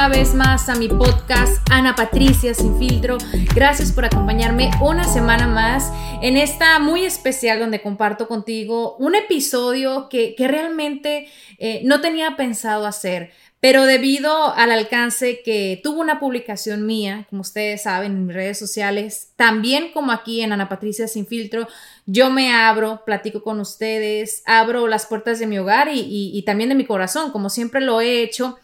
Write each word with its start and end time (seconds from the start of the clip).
Una 0.00 0.08
vez 0.08 0.32
más 0.32 0.70
a 0.70 0.76
mi 0.76 0.88
podcast 0.88 1.58
Ana 1.70 1.94
Patricia 1.94 2.54
Sin 2.54 2.78
Filtro. 2.78 3.18
Gracias 3.54 3.92
por 3.92 4.06
acompañarme 4.06 4.70
una 4.80 5.04
semana 5.04 5.46
más 5.46 5.92
en 6.22 6.38
esta 6.38 6.78
muy 6.78 7.04
especial 7.04 7.60
donde 7.60 7.82
comparto 7.82 8.26
contigo 8.26 8.96
un 8.96 9.14
episodio 9.14 10.08
que, 10.08 10.34
que 10.34 10.48
realmente 10.48 11.28
eh, 11.58 11.82
no 11.84 12.00
tenía 12.00 12.34
pensado 12.34 12.86
hacer. 12.86 13.32
Pero 13.60 13.84
debido 13.84 14.54
al 14.54 14.72
alcance 14.72 15.42
que 15.42 15.78
tuvo 15.84 16.00
una 16.00 16.18
publicación 16.18 16.86
mía, 16.86 17.26
como 17.28 17.42
ustedes 17.42 17.82
saben, 17.82 18.12
en 18.12 18.26
mis 18.26 18.34
redes 18.34 18.58
sociales, 18.58 19.32
también 19.36 19.92
como 19.92 20.12
aquí 20.12 20.40
en 20.40 20.52
Ana 20.52 20.70
Patricia 20.70 21.08
Sin 21.08 21.26
Filtro, 21.26 21.68
yo 22.06 22.30
me 22.30 22.54
abro, 22.54 23.02
platico 23.04 23.42
con 23.42 23.60
ustedes, 23.60 24.42
abro 24.46 24.86
las 24.86 25.04
puertas 25.04 25.38
de 25.40 25.46
mi 25.46 25.58
hogar 25.58 25.88
y, 25.88 26.00
y, 26.00 26.30
y 26.32 26.42
también 26.44 26.70
de 26.70 26.74
mi 26.74 26.86
corazón, 26.86 27.32
como 27.32 27.50
siempre 27.50 27.82
lo 27.82 28.00
he 28.00 28.22
hecho. 28.22 28.56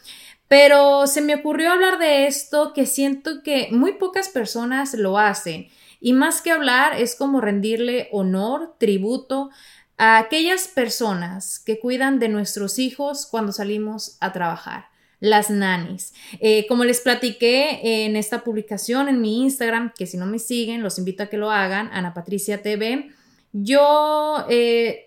Pero 0.48 1.06
se 1.06 1.22
me 1.22 1.34
ocurrió 1.34 1.72
hablar 1.72 1.98
de 1.98 2.26
esto 2.26 2.72
que 2.72 2.86
siento 2.86 3.42
que 3.42 3.68
muy 3.72 3.94
pocas 3.94 4.28
personas 4.28 4.94
lo 4.94 5.18
hacen. 5.18 5.68
Y 6.00 6.12
más 6.12 6.40
que 6.40 6.52
hablar 6.52 7.00
es 7.00 7.16
como 7.16 7.40
rendirle 7.40 8.08
honor, 8.12 8.74
tributo 8.78 9.50
a 9.98 10.18
aquellas 10.18 10.68
personas 10.68 11.58
que 11.58 11.80
cuidan 11.80 12.18
de 12.18 12.28
nuestros 12.28 12.78
hijos 12.78 13.26
cuando 13.26 13.52
salimos 13.52 14.18
a 14.20 14.32
trabajar, 14.32 14.86
las 15.20 15.50
nannies. 15.50 16.12
Eh, 16.38 16.66
como 16.68 16.84
les 16.84 17.00
platiqué 17.00 18.04
en 18.04 18.14
esta 18.14 18.44
publicación 18.44 19.08
en 19.08 19.20
mi 19.20 19.42
Instagram, 19.42 19.92
que 19.96 20.06
si 20.06 20.16
no 20.16 20.26
me 20.26 20.38
siguen, 20.38 20.82
los 20.82 20.98
invito 20.98 21.22
a 21.22 21.26
que 21.26 21.38
lo 21.38 21.50
hagan, 21.50 21.88
Ana 21.92 22.12
Patricia 22.12 22.62
TV, 22.62 23.10
yo 23.52 24.44
eh, 24.50 25.05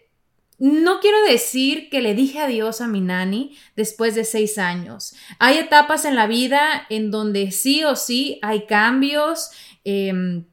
no 0.59 0.99
quiero 0.99 1.23
decir 1.23 1.89
que 1.89 2.01
le 2.01 2.13
dije 2.13 2.39
adiós 2.39 2.81
a 2.81 2.87
mi 2.87 3.01
nani 3.01 3.57
después 3.75 4.15
de 4.15 4.25
seis 4.25 4.57
años. 4.57 5.15
Hay 5.39 5.57
etapas 5.57 6.05
en 6.05 6.15
la 6.15 6.27
vida 6.27 6.85
en 6.89 7.11
donde 7.11 7.51
sí 7.51 7.83
o 7.83 7.95
sí 7.95 8.39
hay 8.41 8.65
cambios. 8.65 9.51
Eh, 9.85 10.43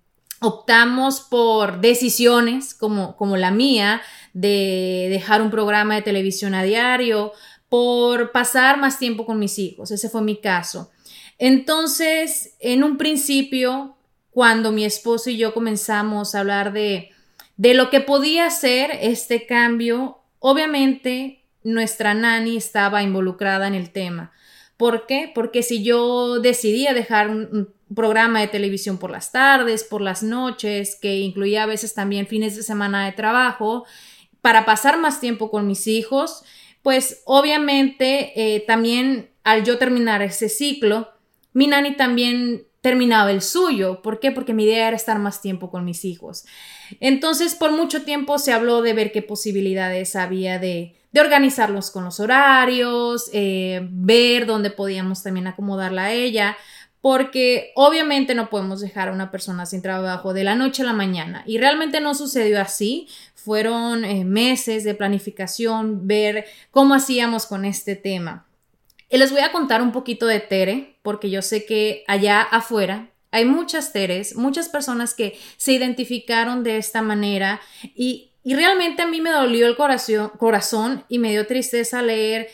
optamos 0.41 1.20
por 1.20 1.81
decisiones 1.81 2.75
como, 2.75 3.16
como 3.16 3.36
la 3.36 3.50
mía 3.50 4.03
de 4.32 5.08
dejar 5.10 5.42
un 5.42 5.50
programa 5.50 5.94
de 5.94 6.03
televisión 6.03 6.54
a 6.54 6.62
diario, 6.62 7.32
por 7.69 8.32
pasar 8.32 8.78
más 8.78 8.98
tiempo 8.98 9.26
con 9.26 9.38
mis 9.38 9.58
hijos. 9.58 9.91
Ese 9.91 10.08
fue 10.08 10.22
mi 10.22 10.36
caso. 10.41 10.91
Entonces, 11.38 12.54
en 12.60 12.84
un 12.84 12.97
principio, 12.97 13.97
cuando 14.31 14.72
mi 14.72 14.84
esposo 14.84 15.31
y 15.31 15.36
yo 15.36 15.52
comenzamos 15.52 16.34
a 16.34 16.41
hablar 16.41 16.72
de, 16.72 17.10
de 17.56 17.75
lo 17.75 17.91
que 17.91 18.00
podía 18.00 18.50
ser 18.50 18.91
este 19.00 19.47
cambio, 19.47 20.19
obviamente 20.39 21.44
nuestra 21.62 22.15
nani 22.15 22.56
estaba 22.56 23.03
involucrada 23.03 23.67
en 23.67 23.75
el 23.75 23.91
tema. 23.91 24.33
¿Por 24.77 25.06
qué? 25.06 25.31
Porque 25.34 25.62
si 25.62 25.83
yo 25.83 26.39
decidía 26.39 26.94
dejar 26.94 27.28
un, 27.31 27.75
programa 27.94 28.41
de 28.41 28.49
televisión 28.49 28.99
por 28.99 29.12
las 29.12 29.31
tardes, 29.31 29.84
por 29.84 30.00
las 30.00 30.25
noches, 30.25 30.99
que 31.00 31.19
incluía 31.19 31.62
a 31.62 31.67
veces 31.67 31.94
también 31.94 32.27
fines 32.27 32.56
de 32.56 32.65
semana 32.65 33.06
de 33.06 33.12
trabajo, 33.12 33.84
para 34.41 34.65
pasar 34.65 34.99
más 34.99 35.21
tiempo 35.21 35.53
con 35.53 35.69
mis 35.69 35.87
hijos, 35.87 36.43
pues 36.83 37.23
obviamente 37.25 38.33
eh, 38.34 38.65
también 38.67 39.31
al 39.44 39.62
yo 39.62 39.78
terminar 39.78 40.21
ese 40.21 40.49
ciclo, 40.49 41.12
mi 41.53 41.69
nani 41.69 41.94
también 41.94 42.66
terminaba 42.86 43.32
el 43.32 43.42
suyo. 43.42 44.00
¿Por 44.00 44.20
qué? 44.20 44.30
Porque 44.30 44.54
mi 44.54 44.62
idea 44.62 44.86
era 44.86 44.97
estar 44.97 45.19
más 45.19 45.42
tiempo 45.42 45.72
con 45.72 45.84
mis 45.84 46.04
hijos. 46.04 46.44
Entonces, 47.00 47.56
por 47.56 47.72
mucho 47.72 48.04
tiempo 48.04 48.38
se 48.38 48.52
habló 48.52 48.80
de 48.80 48.92
ver 48.92 49.10
qué 49.10 49.22
posibilidades 49.22 50.14
había 50.14 50.60
de, 50.60 50.94
de 51.10 51.20
organizarlos 51.20 51.91
con 51.91 52.04
los 52.04 52.20
horarios, 52.20 53.28
eh, 53.32 53.88
ver 53.91 54.46
dónde 54.46 54.70
podíamos 54.70 55.25
también 55.25 55.48
acomodarla 55.48 56.04
a 56.04 56.12
ella, 56.12 56.56
porque 57.00 57.72
obviamente 57.75 58.36
no 58.36 58.50
podemos 58.50 58.80
dejar 58.80 59.08
a 59.08 59.12
una 59.12 59.32
persona 59.32 59.66
sin 59.66 59.82
trabajo 59.82 60.32
de 60.32 60.44
la 60.44 60.54
noche 60.54 60.82
a 60.82 60.86
la 60.86 60.92
mañana. 60.92 61.42
Y 61.44 61.58
realmente 61.58 62.00
no 62.00 62.14
sucedió 62.14 62.60
así. 62.60 63.08
Fueron 63.34 64.04
eh, 64.04 64.25
meses 64.25 64.84
de 64.84 64.94
planificación, 64.94 66.06
ver 66.06 66.44
cómo 66.70 66.94
hacíamos 66.94 67.46
con 67.46 67.64
este 67.64 67.96
tema. 67.96 68.45
Les 69.11 69.31
voy 69.31 69.41
a 69.41 69.53
contar 69.53 69.83
un 69.83 69.93
poquito 69.93 70.27
de 70.27 70.41
Tere, 70.41 70.99
porque 71.03 71.31
yo 71.31 71.43
sé 71.43 71.65
que 71.65 72.05
allá 72.06 72.43
afuera 72.43 73.11
hay 73.31 73.44
muchas 73.44 73.93
Teres, 73.93 74.37
muchas 74.37 74.69
personas 74.69 75.15
que 75.15 75.39
se 75.56 75.72
identificaron 75.72 76.62
de 76.65 76.78
esta 76.78 77.03
manera 77.03 77.61
y, 77.83 78.31
y 78.43 78.55
realmente 78.55 79.03
a 79.03 79.06
mí 79.06 79.21
me 79.21 79.31
dolió 79.31 79.67
el 79.67 79.77
corazón, 79.77 80.33
corazón 80.39 81.05
y 81.09 81.19
me 81.19 81.33
dio 81.33 81.47
tristeza 81.47 82.03
leer 82.03 82.49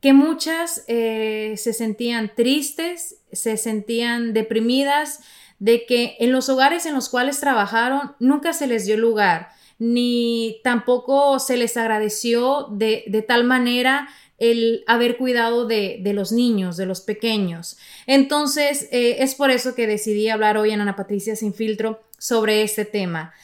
que 0.00 0.12
muchas 0.12 0.84
eh, 0.86 1.54
se 1.56 1.72
sentían 1.72 2.32
tristes, 2.34 3.16
se 3.32 3.56
sentían 3.56 4.32
deprimidas 4.32 5.20
de 5.58 5.86
que 5.86 6.16
en 6.20 6.30
los 6.30 6.48
hogares 6.48 6.86
en 6.86 6.94
los 6.94 7.08
cuales 7.08 7.40
trabajaron 7.40 8.14
nunca 8.20 8.52
se 8.52 8.68
les 8.68 8.86
dio 8.86 8.96
lugar, 8.96 9.48
ni 9.80 10.60
tampoco 10.62 11.40
se 11.40 11.56
les 11.56 11.76
agradeció 11.76 12.68
de, 12.70 13.04
de 13.08 13.22
tal 13.22 13.44
manera 13.44 14.08
el 14.38 14.84
haber 14.86 15.16
cuidado 15.16 15.66
de, 15.66 15.98
de, 16.00 16.12
los 16.12 16.32
niños, 16.32 16.76
de 16.76 16.86
los 16.86 17.00
pequeños. 17.00 17.76
Entonces, 18.06 18.88
eh, 18.92 19.16
es 19.20 19.34
por 19.34 19.50
eso 19.50 19.74
que 19.74 19.86
decidí 19.86 20.28
hablar 20.28 20.56
hoy 20.56 20.70
en 20.70 20.80
Ana 20.80 20.96
Patricia 20.96 21.36
Sin 21.36 21.52
Filtro 21.54 22.00
sobre 22.18 22.62
este 22.62 22.84
tema. 22.84 23.34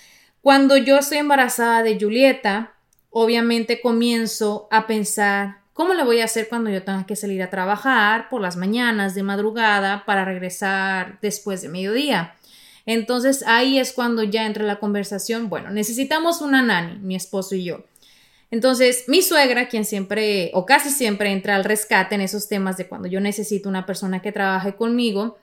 Cuando 0.41 0.77
yo 0.77 0.99
estoy 0.99 1.19
embarazada 1.19 1.83
de 1.83 1.99
Julieta, 1.99 2.75
obviamente 3.11 3.81
comienzo 3.81 4.69
a 4.71 4.87
pensar 4.87 5.65
¿Cómo 5.75 5.93
le 5.95 6.05
voy 6.05 6.21
a 6.21 6.27
hacer 6.27 6.49
cuando 6.49 6.71
yo 6.71 6.85
tenga 6.85 7.05
que 7.05 7.17
salir 7.17 7.43
a 7.43 7.51
trabajar 7.51 8.29
por 8.29 8.41
las 8.41 8.57
mañanas, 8.57 9.17
de 9.17 9.25
madrugada, 9.25 10.05
para 10.07 10.25
regresar 10.25 11.19
después 11.21 11.63
de 11.63 11.69
mediodía? 11.69 12.37
Entonces 12.87 13.43
ahí 13.45 13.81
es 13.81 13.93
cuando 13.93 14.23
ya 14.23 14.47
entra 14.47 14.63
la 14.63 14.79
conversación, 14.79 15.49
bueno, 15.49 15.71
necesitamos 15.71 16.43
una 16.43 16.63
nani, 16.63 17.01
mi 17.01 17.17
esposo 17.17 17.57
y 17.57 17.65
yo. 17.65 17.85
Entonces, 18.55 19.07
mi 19.09 19.21
suegra, 19.21 19.67
quien 19.67 19.85
siempre 19.85 20.53
o 20.55 20.65
casi 20.65 20.91
siempre 20.91 21.33
entra 21.33 21.57
al 21.57 21.65
rescate 21.65 22.15
en 22.15 22.21
esos 22.21 22.47
temas 22.47 22.77
de 22.77 22.87
cuando 22.87 23.09
yo 23.09 23.19
necesito 23.19 23.69
una 23.69 23.85
persona 23.85 24.23
que 24.23 24.31
trabaje 24.31 24.77
conmigo, 24.77 25.39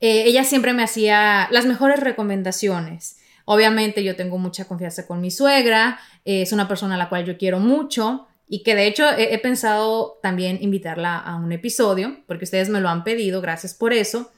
eh, 0.00 0.24
ella 0.26 0.42
siempre 0.42 0.72
me 0.72 0.82
hacía 0.82 1.46
las 1.52 1.66
mejores 1.66 2.00
recomendaciones. 2.00 3.18
Obviamente 3.44 4.02
yo 4.02 4.16
tengo 4.16 4.38
mucha 4.38 4.64
confianza 4.64 5.06
con 5.06 5.20
mi 5.20 5.30
suegra, 5.30 6.00
eh, 6.24 6.42
es 6.42 6.52
una 6.52 6.66
persona 6.66 6.96
a 6.96 6.98
la 6.98 7.08
cual 7.08 7.26
yo 7.26 7.38
quiero 7.38 7.60
mucho 7.60 8.26
y 8.48 8.64
que 8.64 8.74
de 8.74 8.88
hecho 8.88 9.08
he, 9.08 9.32
he, 9.32 9.38
pensado 9.38 10.18
también 10.20 10.58
invitarla 10.60 11.16
a 11.16 11.36
un 11.36 11.52
episodio, 11.52 12.24
porque 12.26 12.42
ustedes 12.42 12.70
me 12.70 12.80
lo 12.80 12.88
han 12.88 13.04
pedido, 13.04 13.40
gracias 13.40 13.72
por 13.72 13.92
eso. 13.92 14.32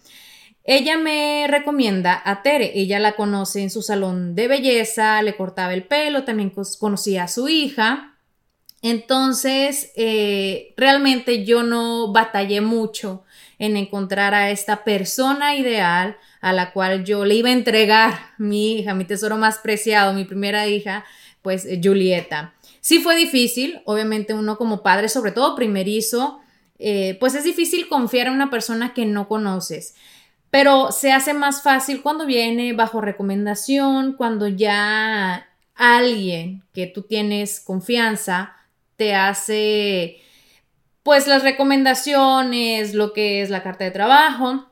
Ella 0.64 0.96
me 0.96 1.46
recomienda 1.48 2.22
a 2.24 2.42
Tere, 2.42 2.72
ella 2.74 3.00
la 3.00 3.16
conoce 3.16 3.62
en 3.62 3.70
su 3.70 3.82
salón 3.82 4.34
de 4.34 4.46
belleza, 4.46 5.20
le 5.22 5.36
cortaba 5.36 5.74
el 5.74 5.84
pelo, 5.84 6.24
también 6.24 6.52
conocía 6.78 7.24
a 7.24 7.28
su 7.28 7.48
hija. 7.48 8.16
Entonces, 8.80 9.92
eh, 9.96 10.74
realmente 10.76 11.44
yo 11.44 11.62
no 11.62 12.12
batallé 12.12 12.60
mucho 12.60 13.24
en 13.58 13.76
encontrar 13.76 14.34
a 14.34 14.50
esta 14.50 14.82
persona 14.84 15.56
ideal, 15.56 16.16
a 16.40 16.52
la 16.52 16.72
cual 16.72 17.04
yo 17.04 17.24
le 17.24 17.36
iba 17.36 17.48
a 17.48 17.52
entregar 17.52 18.12
mi 18.38 18.78
hija, 18.78 18.94
mi 18.94 19.04
tesoro 19.04 19.36
más 19.36 19.58
preciado, 19.58 20.12
mi 20.14 20.24
primera 20.24 20.66
hija, 20.66 21.04
pues 21.42 21.66
Julieta. 21.82 22.54
Sí 22.80 22.98
fue 22.98 23.14
difícil, 23.14 23.80
obviamente 23.84 24.34
uno 24.34 24.58
como 24.58 24.82
padre, 24.82 25.08
sobre 25.08 25.30
todo 25.30 25.54
primerizo, 25.54 26.40
eh, 26.80 27.16
pues 27.20 27.36
es 27.36 27.44
difícil 27.44 27.88
confiar 27.88 28.26
en 28.26 28.32
una 28.32 28.50
persona 28.50 28.92
que 28.94 29.06
no 29.06 29.28
conoces, 29.28 29.94
pero 30.52 30.92
se 30.92 31.12
hace 31.12 31.32
más 31.32 31.62
fácil 31.62 32.02
cuando 32.02 32.26
viene 32.26 32.74
bajo 32.74 33.00
recomendación, 33.00 34.12
cuando 34.12 34.48
ya 34.48 35.48
alguien 35.74 36.62
que 36.74 36.86
tú 36.86 37.04
tienes 37.04 37.58
confianza 37.58 38.54
te 38.96 39.14
hace 39.14 40.20
pues 41.02 41.26
las 41.26 41.42
recomendaciones, 41.42 42.92
lo 42.92 43.14
que 43.14 43.40
es 43.40 43.48
la 43.48 43.62
carta 43.62 43.84
de 43.84 43.92
trabajo. 43.92 44.66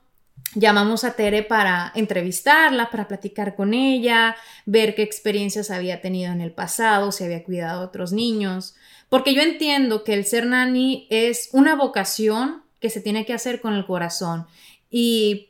Llamamos 0.55 1.03
a 1.05 1.15
Tere 1.15 1.43
para 1.43 1.93
entrevistarla, 1.95 2.91
para 2.91 3.09
platicar 3.09 3.57
con 3.57 3.73
ella, 3.73 4.37
ver 4.67 4.95
qué 4.95 5.01
experiencias 5.01 5.71
había 5.71 6.03
tenido 6.03 6.31
en 6.31 6.43
el 6.43 6.53
pasado, 6.53 7.11
si 7.11 7.25
había 7.25 7.43
cuidado 7.43 7.81
a 7.81 7.87
otros 7.87 8.13
niños, 8.13 8.75
porque 9.09 9.33
yo 9.33 9.41
entiendo 9.41 10.05
que 10.05 10.13
el 10.13 10.27
ser 10.27 10.45
nani 10.45 11.07
es 11.09 11.49
una 11.53 11.75
vocación 11.75 12.65
que 12.81 12.91
se 12.91 13.01
tiene 13.01 13.25
que 13.25 13.33
hacer 13.33 13.63
con 13.63 13.73
el 13.73 13.87
corazón 13.87 14.47
y 14.91 15.50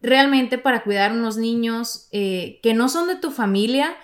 realmente 0.00 0.58
para 0.58 0.82
cuidar 0.82 1.12
unos 1.12 1.36
niños 1.36 2.08
eh, 2.12 2.60
que 2.62 2.74
no 2.74 2.88
son 2.88 3.08
de 3.08 3.16
tu 3.16 3.30
familia, 3.30 3.96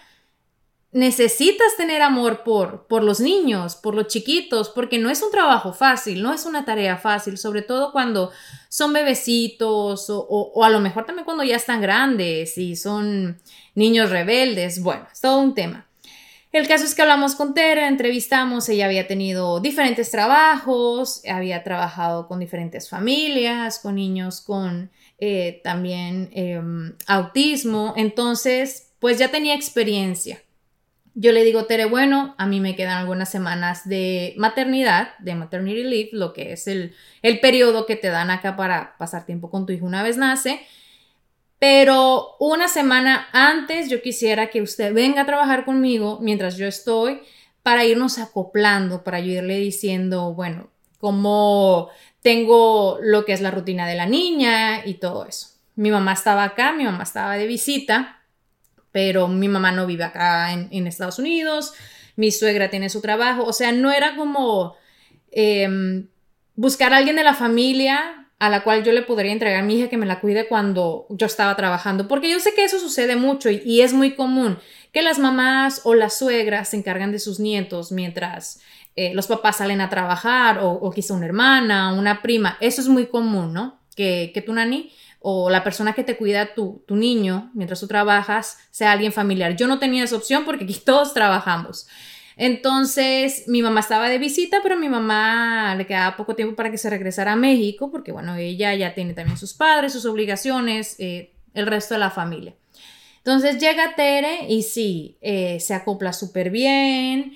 necesitas 0.92 1.74
tener 1.76 2.02
amor 2.02 2.42
por, 2.44 2.86
por 2.86 3.02
los 3.02 3.18
niños, 3.18 3.76
por 3.76 3.94
los 3.94 4.08
chiquitos, 4.08 4.68
porque 4.68 4.98
no 4.98 5.08
es 5.08 5.22
un 5.22 5.30
trabajo 5.30 5.72
fácil, 5.72 6.22
no 6.22 6.34
es 6.34 6.44
una 6.44 6.66
tarea 6.66 6.98
fácil, 6.98 7.38
sobre 7.38 7.62
todo 7.62 7.92
cuando 7.92 8.30
son 8.68 8.92
bebecitos 8.92 10.06
o, 10.08 10.62
a 10.62 10.70
lo 10.70 10.80
mejor 10.80 11.06
también 11.06 11.24
cuando 11.24 11.44
ya 11.44 11.56
están 11.56 11.80
grandes 11.80 12.58
y 12.58 12.76
son 12.76 13.40
niños 13.74 14.10
rebeldes. 14.10 14.82
Bueno, 14.82 15.06
es 15.10 15.20
todo 15.20 15.38
un 15.38 15.54
tema. 15.54 15.86
El 16.52 16.68
caso 16.68 16.84
es 16.84 16.94
que 16.94 17.00
hablamos 17.00 17.34
con 17.34 17.54
Tere, 17.54 17.86
entrevistamos, 17.86 18.68
ella 18.68 18.84
había 18.84 19.06
tenido 19.06 19.60
diferentes 19.60 20.10
trabajos, 20.10 21.22
había 21.26 21.64
trabajado 21.64 22.28
con 22.28 22.40
diferentes 22.40 22.90
familias, 22.90 23.78
con 23.78 23.94
niños 23.94 24.42
con 24.42 24.90
eh, 25.24 25.60
también 25.62 26.30
em, 26.32 26.94
autismo, 27.06 27.94
entonces 27.96 28.92
pues 28.98 29.18
ya 29.18 29.30
tenía 29.30 29.54
experiencia 29.54 30.42
yo 31.14 31.32
le 31.32 31.44
digo, 31.44 31.66
Tere, 31.66 31.84
bueno, 31.84 32.34
a 32.38 32.46
mí 32.46 32.60
me 32.60 32.74
quedan 32.74 32.96
algunas 32.96 33.30
semanas 33.30 33.86
de 33.86 34.34
maternidad, 34.38 35.10
de 35.18 35.34
maternity 35.34 35.84
leave, 35.84 36.08
lo 36.12 36.32
que 36.32 36.52
es 36.52 36.66
el, 36.66 36.94
el 37.20 37.40
periodo 37.40 37.84
que 37.84 37.96
te 37.96 38.08
dan 38.08 38.30
acá 38.30 38.56
para 38.56 38.96
pasar 38.96 39.26
tiempo 39.26 39.50
con 39.50 39.66
tu 39.66 39.72
hijo 39.72 39.84
una 39.84 40.02
vez 40.02 40.16
nace. 40.16 40.60
Pero 41.58 42.36
una 42.40 42.66
semana 42.66 43.28
antes 43.32 43.90
yo 43.90 44.00
quisiera 44.00 44.48
que 44.48 44.62
usted 44.62 44.92
venga 44.94 45.22
a 45.22 45.26
trabajar 45.26 45.64
conmigo 45.64 46.18
mientras 46.20 46.56
yo 46.56 46.66
estoy 46.66 47.20
para 47.62 47.84
irnos 47.84 48.18
acoplando, 48.18 49.04
para 49.04 49.20
yo 49.20 49.32
irle 49.32 49.58
diciendo, 49.58 50.32
bueno, 50.32 50.70
cómo 50.98 51.90
tengo 52.22 52.98
lo 53.02 53.24
que 53.24 53.32
es 53.32 53.40
la 53.40 53.50
rutina 53.50 53.86
de 53.86 53.96
la 53.96 54.06
niña 54.06 54.86
y 54.86 54.94
todo 54.94 55.26
eso. 55.26 55.48
Mi 55.74 55.90
mamá 55.90 56.12
estaba 56.12 56.44
acá, 56.44 56.72
mi 56.72 56.84
mamá 56.84 57.02
estaba 57.02 57.36
de 57.36 57.46
visita 57.46 58.22
pero 58.92 59.26
mi 59.26 59.48
mamá 59.48 59.72
no 59.72 59.86
vive 59.86 60.04
acá 60.04 60.52
en, 60.52 60.86
Estados 60.86 61.18
Unidos, 61.18 61.72
mi 62.14 62.30
suegra 62.30 62.70
tiene 62.70 62.90
su 62.90 63.00
trabajo, 63.00 63.42
o 63.44 63.52
sea, 63.52 63.72
no 63.72 63.90
era 63.90 64.14
como 64.16 64.76
em, 65.32 66.08
buscar 66.54 66.92
a 66.92 66.98
alguien 66.98 67.16
de 67.16 67.24
la 67.24 67.34
familia 67.34 68.28
a 68.38 68.50
la 68.50 68.62
cual 68.64 68.84
yo 68.84 68.92
le 68.92 69.02
podría 69.02 69.32
entregar 69.32 69.60
a 69.60 69.64
mi 69.64 69.78
hija 69.78 69.88
que 69.88 69.96
me 69.96 70.04
la 70.04 70.20
cuide 70.20 70.46
cuando 70.46 71.06
yo 71.08 71.26
estaba 71.26 71.56
trabajando, 71.56 72.06
porque 72.06 72.30
yo 72.30 72.38
sé 72.38 72.52
que 72.54 72.64
eso 72.64 72.78
sucede 72.78 73.16
mucho 73.16 73.48
y, 73.50 73.80
es 73.80 73.94
muy 73.94 74.14
común 74.14 74.58
que 74.92 75.00
las 75.00 75.18
mamás 75.18 75.80
o 75.84 75.94
las 75.94 76.18
suegras 76.18 76.68
se 76.68 76.76
encargan 76.76 77.12
de 77.12 77.18
sus 77.18 77.40
nietos 77.40 77.92
mientras 77.92 78.60
eh, 78.96 79.14
los 79.14 79.26
papás 79.26 79.56
salen 79.56 79.80
a 79.80 79.88
trabajar 79.88 80.58
o, 80.62 80.90
quizá 80.90 81.14
una 81.14 81.26
hermana, 81.26 81.92
una 81.92 82.22
prima, 82.22 82.56
eso 82.60 82.80
es 82.80 82.88
muy 82.88 83.06
común, 83.06 83.52
¿no? 83.52 83.80
Que, 83.96 84.30
que 84.32 84.42
tu 84.42 84.52
nani 84.52 84.90
o 85.20 85.50
la 85.50 85.62
persona 85.62 85.92
que 85.92 86.04
te 86.04 86.16
cuida 86.16 86.54
tu, 86.54 86.82
tu 86.86 86.96
niño 86.96 87.50
mientras 87.54 87.80
tú 87.80 87.86
trabajas 87.86 88.58
sea 88.70 88.92
alguien 88.92 89.12
familiar. 89.12 89.56
Yo 89.56 89.66
no 89.66 89.78
tenía 89.78 90.04
esa 90.04 90.16
opción 90.16 90.44
porque 90.44 90.64
aquí 90.64 90.74
todos 90.84 91.14
trabajamos. 91.14 91.86
Entonces, 92.36 93.44
mi 93.46 93.62
mamá 93.62 93.80
estaba 93.80 94.08
de 94.08 94.18
visita, 94.18 94.60
pero 94.62 94.76
mi 94.76 94.88
mamá 94.88 95.74
le 95.76 95.86
quedaba 95.86 96.16
poco 96.16 96.34
tiempo 96.34 96.56
para 96.56 96.70
que 96.70 96.78
se 96.78 96.90
regresara 96.90 97.32
a 97.32 97.36
México, 97.36 97.90
porque 97.90 98.10
bueno, 98.10 98.34
ella 98.36 98.74
ya 98.74 98.94
tiene 98.94 99.14
también 99.14 99.36
sus 99.36 99.54
padres, 99.54 99.92
sus 99.92 100.06
obligaciones, 100.06 100.96
eh, 100.98 101.32
el 101.54 101.66
resto 101.66 101.94
de 101.94 102.00
la 102.00 102.10
familia. 102.10 102.54
Entonces 103.18 103.58
llega 103.58 103.94
Tere 103.94 104.46
y 104.48 104.62
sí, 104.62 105.18
eh, 105.20 105.60
se 105.60 105.74
acopla 105.74 106.12
súper 106.12 106.50
bien, 106.50 107.34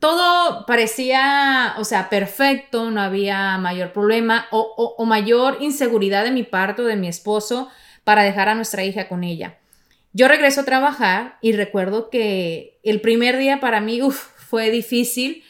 todo 0.00 0.66
parecía, 0.66 1.74
o 1.78 1.84
sea, 1.84 2.08
perfecto, 2.08 2.90
no 2.90 3.00
había 3.00 3.58
mayor 3.58 3.92
problema 3.92 4.46
o, 4.50 5.04
mayor 5.04 5.58
inseguridad 5.60 6.24
de 6.24 6.30
mi 6.30 6.42
parte 6.42 6.82
o 6.82 6.86
de 6.86 6.96
mi 6.96 7.08
esposo 7.08 7.70
para 8.04 8.22
dejar 8.22 8.48
a 8.48 8.54
nuestra 8.54 8.84
hija 8.84 9.08
con 9.08 9.24
ella. 9.24 9.58
Yo 10.12 10.28
regreso 10.28 10.60
a 10.60 10.64
trabajar 10.64 11.38
y 11.40 11.52
recuerdo 11.52 12.08
que 12.08 12.78
el 12.82 13.00
primer 13.00 13.36
día 13.36 13.60
para 13.60 13.80
mí 13.80 14.00
fue 14.10 14.70
difícil 14.70 15.44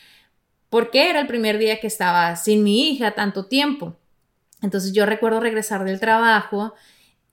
porque 0.70 1.10
era 1.10 1.20
el 1.20 1.26
primer 1.26 1.58
día 1.58 1.80
que 1.80 1.86
estaba 1.86 2.34
sin 2.36 2.64
mi 2.64 2.90
hija 2.90 3.12
tanto 3.12 3.46
tiempo. 3.46 3.96
Entonces 4.62 4.92
yo 4.92 5.06
recuerdo 5.06 5.40
regresar 5.40 5.84
del 5.84 6.00
trabajo 6.00 6.74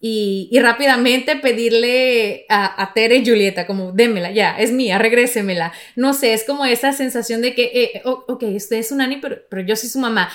y, 0.03 0.50
rápidamente 0.59 1.36
pedirle 1.36 2.45
a, 2.50 2.92
Tere 2.95 3.18
y 3.18 3.25
Julieta, 3.25 3.68
como, 3.68 3.92
démela, 3.92 4.31
ya, 4.31 4.57
es 4.57 4.71
mía, 4.71 4.98
regrésemela. 4.98 5.74
No 5.95 6.13
sé, 6.13 6.33
es 6.33 6.44
como 6.44 6.65
esa 6.65 6.92
sensación 6.92 7.42
de 7.42 7.53
que, 7.53 7.71
eh, 7.74 8.01
ok, 8.03 8.44
usted 8.56 8.77
es 8.77 8.92
un 8.92 9.01
Ani, 9.01 9.18
pero, 9.18 9.38
pero 9.48 9.62
yo 9.62 9.75
soy 9.75 9.89
su 9.89 10.00
mamá. 10.00 10.31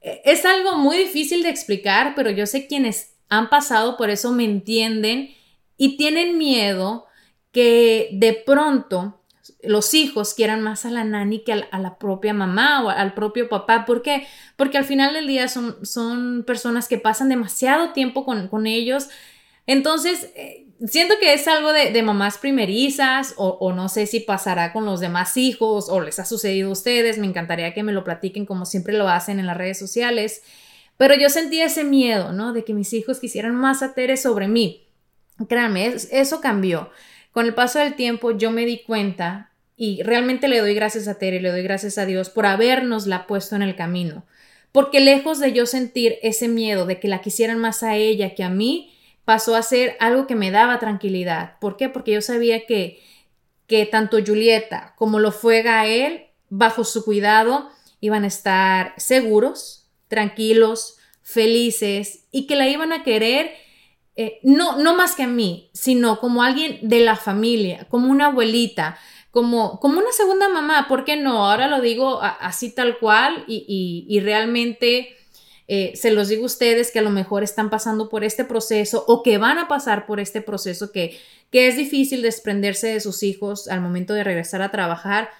Eh, 0.00 0.22
es 0.24 0.46
algo 0.46 0.78
muy 0.78 0.96
difícil 0.96 1.42
de 1.42 1.50
explicar, 1.50 2.14
pero 2.16 2.30
yo 2.30 2.46
sé 2.46 2.66
quienes 2.66 3.12
han 3.28 3.50
pasado 3.50 3.98
por 3.98 4.08
eso 4.08 4.32
me 4.32 4.44
entienden 4.44 5.34
y 5.76 5.98
tienen 5.98 6.38
miedo 6.38 7.06
que 7.52 8.08
de 8.12 8.32
pronto 8.32 9.19
los 9.62 9.94
hijos 9.94 10.34
quieran 10.34 10.62
más 10.62 10.84
a 10.84 10.90
la 10.90 11.04
nani 11.04 11.40
que 11.40 11.52
a 11.52 11.78
la, 11.78 11.98
propia 11.98 12.32
mamá 12.32 12.84
o 12.84 12.88
al 12.88 13.14
propio 13.14 13.48
papá. 13.48 13.84
¿Por 13.84 14.02
qué? 14.02 14.26
Porque 14.56 14.78
al 14.78 14.84
final 14.84 15.14
del 15.14 15.26
día 15.26 15.48
son, 15.48 15.84
son 15.84 16.44
personas 16.46 16.88
que 16.88 16.98
pasan 16.98 17.28
demasiado 17.28 17.92
tiempo 17.92 18.24
con, 18.24 18.66
ellos. 18.66 19.08
Entonces, 19.66 20.30
eh, 20.34 20.66
siento 20.86 21.14
que 21.20 21.34
es 21.34 21.46
algo 21.48 21.72
de, 21.72 22.02
mamás 22.02 22.38
primerizas 22.38 23.34
o, 23.36 23.48
o, 23.60 23.72
no 23.72 23.88
sé 23.88 24.06
si 24.06 24.20
pasará 24.20 24.72
con 24.72 24.84
los 24.84 25.00
demás 25.00 25.36
hijos 25.36 25.88
o 25.88 26.00
les 26.00 26.18
ha 26.18 26.24
sucedido 26.24 26.70
a 26.70 26.72
ustedes. 26.72 27.18
Me 27.18 27.26
encantaría 27.26 27.74
que 27.74 27.82
me 27.82 27.92
lo 27.92 28.04
platiquen 28.04 28.46
como 28.46 28.64
siempre 28.66 28.94
lo 28.96 29.08
hacen 29.08 29.38
en 29.38 29.46
las 29.46 29.56
redes 29.56 29.78
sociales. 29.78 30.42
Pero 30.96 31.14
yo 31.14 31.30
sentía 31.30 31.66
ese 31.66 31.84
miedo, 31.84 32.32
¿no? 32.32 32.52
De 32.52 32.64
que 32.64 32.74
mis 32.74 32.92
hijos 32.92 33.20
quisieran 33.20 33.54
más 33.54 33.82
a 33.82 33.94
Tere 33.94 34.16
sobre 34.16 34.48
mí. 34.48 34.86
Créanme, 35.48 35.94
eso 36.10 36.40
cambió. 36.40 36.90
Con 37.32 37.46
el 37.46 37.54
paso 37.54 37.78
del 37.78 37.94
tiempo 37.94 38.32
yo 38.32 38.50
me 38.50 38.66
di 38.66 38.82
cuenta 38.82 39.49
y 39.82 40.02
realmente 40.02 40.46
le 40.46 40.58
doy 40.58 40.74
gracias 40.74 41.08
a 41.08 41.14
Tere, 41.14 41.40
le 41.40 41.50
doy 41.50 41.62
gracias 41.62 41.96
a 41.96 42.04
Dios 42.04 42.28
por 42.28 42.44
habernosla 42.44 43.26
puesto 43.26 43.56
en 43.56 43.62
el 43.62 43.76
camino. 43.76 44.26
Porque 44.72 45.00
lejos 45.00 45.38
de 45.38 45.54
yo 45.54 45.64
sentir 45.64 46.18
ese 46.20 46.48
miedo 46.48 46.84
de 46.84 47.00
que 47.00 47.08
la 47.08 47.22
quisieran 47.22 47.58
más 47.58 47.82
a 47.82 47.96
ella 47.96 48.34
que 48.34 48.44
a 48.44 48.50
mí, 48.50 48.94
pasó 49.24 49.56
a 49.56 49.62
ser 49.62 49.96
algo 49.98 50.26
que 50.26 50.34
me 50.34 50.50
daba 50.50 50.78
tranquilidad. 50.80 51.58
¿Por 51.60 51.78
qué? 51.78 51.88
Porque 51.88 52.12
yo 52.12 52.20
sabía 52.20 52.66
que, 52.66 53.00
que 53.66 53.86
tanto 53.86 54.18
Julieta 54.22 54.92
como 54.98 55.18
lo 55.18 55.32
fue 55.32 55.62
Gael, 55.62 56.26
bajo 56.50 56.84
su 56.84 57.02
cuidado, 57.02 57.70
iban 58.00 58.24
a 58.24 58.26
estar 58.26 58.92
seguros, 58.98 59.88
tranquilos, 60.08 60.98
felices 61.22 62.26
y 62.30 62.46
que 62.46 62.56
la 62.56 62.68
iban 62.68 62.92
a 62.92 63.02
querer 63.02 63.50
eh, 64.16 64.40
no, 64.42 64.76
no 64.76 64.94
más 64.94 65.14
que 65.14 65.22
a 65.22 65.26
mí, 65.26 65.70
sino 65.72 66.20
como 66.20 66.42
alguien 66.42 66.80
de 66.82 67.00
la 67.00 67.16
familia, 67.16 67.86
como 67.88 68.10
una 68.10 68.26
abuelita, 68.26 68.98
como, 69.30 69.78
como 69.78 69.98
una 69.98 70.12
segunda 70.12 70.48
mamá, 70.48 70.86
¿por 70.88 71.04
qué 71.04 71.16
no? 71.16 71.48
Ahora 71.48 71.68
lo 71.68 71.80
digo 71.80 72.20
así 72.22 72.70
tal 72.70 72.98
cual 72.98 73.44
y, 73.46 74.20
realmente 74.22 75.16
eh, 75.68 75.92
se 75.94 76.10
los 76.10 76.28
digo 76.28 76.42
a 76.42 76.46
ustedes 76.46 76.90
que 76.90 76.98
a 76.98 77.02
lo 77.02 77.10
mejor 77.10 77.44
están 77.44 77.70
pasando 77.70 78.08
por 78.08 78.24
este 78.24 78.44
proceso 78.44 79.04
o 79.06 79.22
que 79.22 79.38
van 79.38 79.58
a 79.58 79.68
pasar 79.68 80.04
por 80.06 80.18
este 80.18 80.40
proceso 80.40 80.90
que, 80.90 81.16
que 81.52 81.68
es 81.68 81.76
difícil 81.76 82.22
desprenderse 82.22 82.88
de 82.88 83.00
sus 83.00 83.22
hijos 83.22 83.68
al 83.68 83.80
momento 83.80 84.14
de 84.14 84.24
regresar 84.24 84.62
a 84.62 84.72
trabajar, 84.72 85.30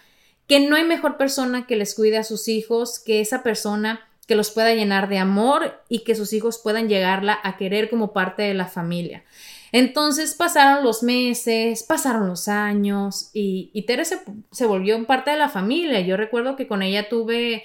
que 0.46 0.60
no 0.60 0.76
hay 0.76 0.84
mejor 0.84 1.16
persona 1.16 1.66
que 1.66 1.76
les 1.76 1.94
cuide 1.94 2.18
a 2.18 2.24
sus 2.24 2.46
hijos 2.46 3.00
que 3.00 3.20
esa 3.20 3.42
persona 3.42 4.08
que 4.28 4.36
los 4.36 4.52
pueda 4.52 4.72
llenar 4.72 5.08
de 5.08 5.18
amor 5.18 5.82
y 5.88 6.04
que 6.04 6.14
sus 6.14 6.32
hijos 6.32 6.58
puedan 6.58 6.88
llegarla 6.88 7.40
a 7.42 7.56
querer 7.56 7.90
como 7.90 8.12
parte 8.12 8.42
de 8.42 8.54
la 8.54 8.66
familia. 8.66 9.24
Entonces 9.72 10.34
pasaron 10.34 10.84
los 10.84 11.02
meses, 11.02 11.82
pasaron 11.84 12.28
los 12.28 12.48
años 12.48 13.30
y, 13.32 13.70
y 13.72 13.82
Tere 13.82 14.04
se, 14.04 14.66
volvió 14.66 15.06
parte 15.06 15.30
de 15.30 15.38
la 15.38 15.48
familia. 15.48 16.00
Yo 16.00 16.16
recuerdo 16.16 16.56
que 16.56 16.66
con 16.66 16.82
ella 16.82 17.08
tuve 17.08 17.64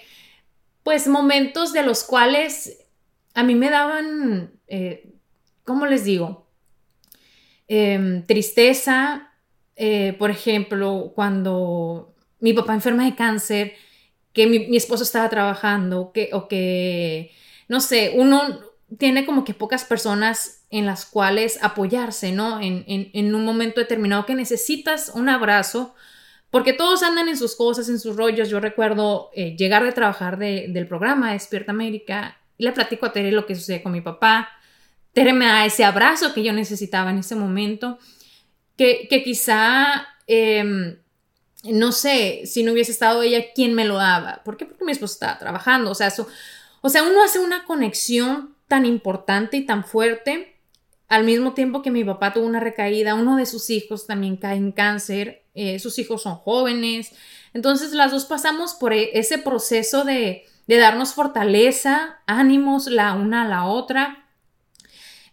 pues 0.83 1.07
momentos 1.07 1.73
de 1.73 1.83
los 1.83 2.03
cuales 2.03 2.85
a 3.33 3.43
mí 3.43 3.55
me 3.55 3.69
daban, 3.69 4.51
eh, 4.67 5.13
¿cómo 5.63 5.87
les 5.87 6.03
digo? 6.03 6.47
Em, 7.67 8.23
tristeza, 8.25 9.31
eh, 9.75 10.15
por 10.19 10.29
ejemplo, 10.29 11.11
cuando 11.15 12.13
mi 12.39 12.53
papá 12.53 12.75
enferma 12.75 13.05
de 13.05 13.15
cáncer, 13.15 13.73
que 14.31 14.47
mi, 14.47 14.77
esposo 14.77 15.03
estaba 15.03 15.29
trabajando, 15.29 16.11
que, 16.13 16.29
o 16.33 16.47
que, 16.47 17.31
no 17.67 17.79
sé, 17.79 18.13
uno 18.15 18.59
tiene 18.97 19.25
como 19.25 19.43
que 19.43 19.53
pocas 19.53 19.85
personas 19.85 20.54
en 20.69 20.85
las 20.85 21.05
cuales 21.05 21.59
apoyarse, 21.61 22.31
¿no? 22.31 22.59
En, 22.59 22.83
en 22.87 23.35
un 23.35 23.45
momento 23.45 23.79
determinado 23.79 24.25
que 24.25 24.35
necesitas 24.35 25.11
un 25.13 25.29
abrazo, 25.29 25.95
porque 26.55 26.71
todos 26.71 27.03
andan 27.03 27.27
en 27.27 27.35
sus 27.35 27.53
cosas, 27.53 27.89
en 27.89 27.99
sus 27.99 28.15
rollos. 28.15 28.47
Yo 28.47 28.61
recuerdo 28.61 29.29
eh, 29.33 29.57
llegar 29.57 29.83
de 29.83 29.91
trabajar 29.91 30.37
del 30.37 30.87
programa 30.87 31.33
Despierta 31.33 31.73
América 31.73 32.37
y 32.57 32.63
le 32.63 32.71
platico 32.71 33.05
a 33.05 33.11
Tere 33.11 33.33
lo 33.33 33.45
que 33.45 33.55
sucede 33.55 33.83
con 33.83 33.91
mi 33.91 33.99
papá. 33.99 34.47
Tere 35.11 35.33
me 35.33 35.47
da 35.47 35.65
ese 35.65 35.83
abrazo 35.83 36.33
que 36.33 36.43
yo 36.43 36.53
necesitaba 36.53 37.11
en 37.11 37.17
ese 37.17 37.35
momento, 37.35 37.99
que, 38.77 39.09
quizá, 39.21 40.07
em, 40.27 40.97
no 41.65 41.91
sé, 41.91 42.43
si 42.45 42.63
no 42.63 42.71
hubiese 42.71 42.93
estado 42.93 43.21
ella, 43.21 43.51
¿quién 43.53 43.73
me 43.73 43.83
lo 43.83 43.95
daba? 43.95 44.41
¿Por 44.45 44.55
qué? 44.55 44.65
Porque 44.65 44.85
mi 44.85 44.93
esposo 44.93 45.15
estaba 45.15 45.37
trabajando. 45.37 45.91
O 45.91 45.95
sea, 45.95 46.13
o 46.79 46.87
sea, 46.87 47.03
uno 47.03 47.21
hace 47.21 47.39
una 47.39 47.65
conexión 47.65 48.55
tan 48.69 48.85
importante 48.85 49.57
y 49.57 49.65
tan 49.65 49.83
fuerte 49.83 50.54
al 51.07 51.23
mismo 51.23 51.53
tiempo 51.53 51.81
que 51.81 51.91
mi 51.91 52.03
papá 52.03 52.33
tuvo 52.33 52.45
una 52.45 52.59
recaída, 52.59 53.15
uno 53.15 53.37
de 53.37 53.45
sus 53.45 53.69
hijos 53.69 54.07
también 54.07 54.37
cae 54.37 54.57
en 54.57 54.71
cáncer 54.71 55.45
eh, 55.55 55.79
sus 55.79 55.97
hijos 55.99 56.21
son 56.21 56.35
jóvenes. 56.35 57.11
Entonces 57.53 57.93
las 57.93 58.11
dos 58.11 58.25
pasamos 58.25 58.73
por 58.73 58.93
e, 58.93 59.17
ese 59.17 59.37
proceso 59.37 60.03
de, 60.03 60.45
darnos 60.67 61.13
fortaleza, 61.13 62.19
ánimos 62.27 62.87
la 62.87 63.13
una 63.13 63.43
a 63.43 63.47
la 63.47 63.65
otra. 63.65 64.27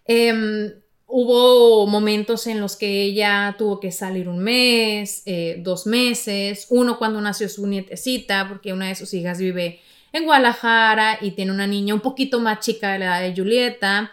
Em, 0.05 0.73
hubo 1.07 1.87
momentos 1.87 2.47
en 2.47 2.61
los 2.61 2.77
que 2.77 3.03
ella 3.03 3.57
tuvo 3.59 3.81
que 3.81 3.91
salir 3.91 4.29
un 4.29 4.39
mes, 4.39 5.23
eh, 5.27 5.57
dos 5.59 5.87
meses, 5.87 6.67
uno 6.71 6.99
cuando 6.99 7.21
nació 7.21 7.49
su 7.49 7.67
nietecita, 7.67 8.49
porque 8.49 8.73
una 8.73 8.89
de 8.89 8.95
sus 8.95 9.13
hijas 9.15 9.39
vive 9.39 9.81
en 10.13 10.25
Guadalajara 10.25 11.19
y 11.21 11.33
tiene 11.33 11.53
una 11.53 11.67
niña 11.67 11.95
un 11.95 12.01
poquito 12.01 12.39
más 12.39 12.61
chica 12.61 12.93
de 12.93 13.01
la 13.01 13.07
edad 13.07 13.29
de 13.29 13.35
Julieta. 13.35 14.13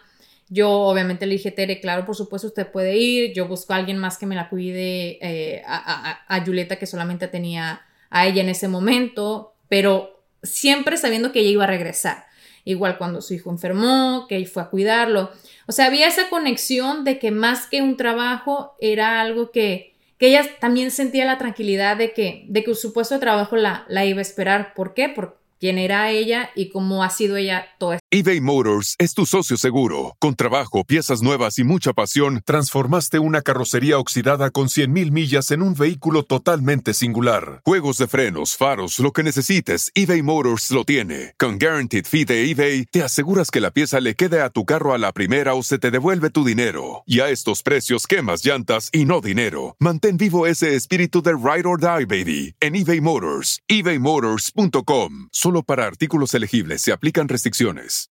Yo 0.49 0.71
obviamente 0.71 1.27
le 1.27 1.33
dije, 1.33 1.51
Tere, 1.51 1.79
claro, 1.79 2.05
por 2.05 2.15
supuesto 2.15 2.47
usted 2.47 2.67
puede 2.67 2.97
ir. 2.97 3.33
Yo 3.33 3.47
busco 3.47 3.73
a 3.73 3.75
alguien 3.75 3.99
más 3.99 4.17
que 4.17 4.25
me 4.25 4.35
la 4.35 4.49
cuide, 4.49 5.19
eh, 5.21 5.63
a, 5.65 6.23
a, 6.27 6.45
Julieta 6.45 6.77
que 6.77 6.87
solamente 6.87 7.27
tenía 7.27 7.81
a 8.09 8.27
ella 8.27 8.41
en 8.41 8.49
ese 8.49 8.67
momento, 8.67 9.53
pero 9.67 10.23
siempre 10.41 10.97
sabiendo 10.97 11.31
que 11.31 11.41
ella 11.41 11.51
iba 11.51 11.63
a 11.65 11.67
regresar. 11.67 12.25
Igual 12.65 12.97
cuando 12.97 13.21
su 13.21 13.33
hijo 13.35 13.51
enfermó, 13.51 14.25
que 14.27 14.43
fue 14.45 14.63
a 14.63 14.69
cuidarlo. 14.69 15.31
O 15.67 15.71
sea, 15.71 15.85
había 15.85 16.07
esa 16.07 16.29
conexión 16.29 17.03
de 17.03 17.19
que 17.19 17.31
más 17.31 17.67
que 17.67 17.81
un 17.81 17.95
trabajo 17.95 18.75
era 18.79 19.21
algo 19.21 19.51
que, 19.51 19.95
que 20.17 20.27
ella 20.29 20.45
también 20.59 20.89
sentía 20.91 21.25
la 21.25 21.37
tranquilidad 21.37 21.95
de 21.95 22.11
que, 22.13 22.45
de 22.47 22.63
que 22.63 22.73
su 22.73 22.91
puesto 22.91 23.15
de 23.15 23.21
trabajo 23.21 23.55
la, 23.55 23.85
la 23.87 24.05
iba 24.05 24.19
a 24.19 24.23
esperar. 24.23 24.73
¿Por 24.73 24.93
qué? 24.93 25.09
Por 25.09 25.38
quién 25.59 25.77
era 25.77 26.11
ella 26.11 26.49
y 26.55 26.69
cómo 26.69 27.03
ha 27.03 27.09
sido 27.09 27.37
ella 27.37 27.67
toda 27.77 27.99
eBay 28.11 28.41
Motors 28.41 28.95
es 28.97 29.13
tu 29.13 29.27
socio 29.27 29.55
seguro. 29.55 30.15
Con 30.17 30.35
trabajo, 30.35 30.83
piezas 30.83 31.21
nuevas 31.21 31.59
y 31.59 31.63
mucha 31.63 31.93
pasión, 31.93 32.41
transformaste 32.43 33.19
una 33.19 33.43
carrocería 33.43 33.99
oxidada 33.99 34.49
con 34.49 34.67
100.000 34.67 35.11
millas 35.11 35.51
en 35.51 35.61
un 35.61 35.75
vehículo 35.75 36.23
totalmente 36.23 36.95
singular. 36.95 37.61
Juegos 37.63 37.99
de 37.99 38.07
frenos, 38.07 38.57
faros, 38.57 38.97
lo 38.97 39.11
que 39.11 39.21
necesites, 39.21 39.91
eBay 39.93 40.23
Motors 40.23 40.71
lo 40.71 40.85
tiene. 40.85 41.35
Con 41.37 41.59
Guaranteed 41.59 42.05
Fee 42.07 42.25
de 42.25 42.49
eBay, 42.49 42.85
te 42.85 43.03
aseguras 43.03 43.51
que 43.51 43.61
la 43.61 43.69
pieza 43.69 43.99
le 43.99 44.15
quede 44.15 44.41
a 44.41 44.49
tu 44.49 44.65
carro 44.65 44.95
a 44.95 44.97
la 44.97 45.11
primera 45.11 45.53
o 45.53 45.61
se 45.61 45.77
te 45.77 45.91
devuelve 45.91 46.31
tu 46.31 46.43
dinero. 46.43 47.03
Y 47.05 47.19
a 47.19 47.29
estos 47.29 47.61
precios, 47.61 48.07
quemas 48.07 48.43
llantas 48.43 48.89
y 48.91 49.05
no 49.05 49.21
dinero. 49.21 49.75
Mantén 49.77 50.17
vivo 50.17 50.47
ese 50.47 50.75
espíritu 50.75 51.21
de 51.21 51.33
Ride 51.33 51.67
or 51.67 51.79
Die, 51.79 52.05
baby, 52.05 52.55
en 52.59 52.75
eBay 52.75 53.01
Motors. 53.01 53.61
ebaymotors.com. 53.67 55.29
Solo 55.49 55.63
para 55.63 55.87
artículos 55.87 56.35
elegibles 56.35 56.79
se 56.79 56.91
aplican 56.91 57.27
restricciones. 57.27 58.11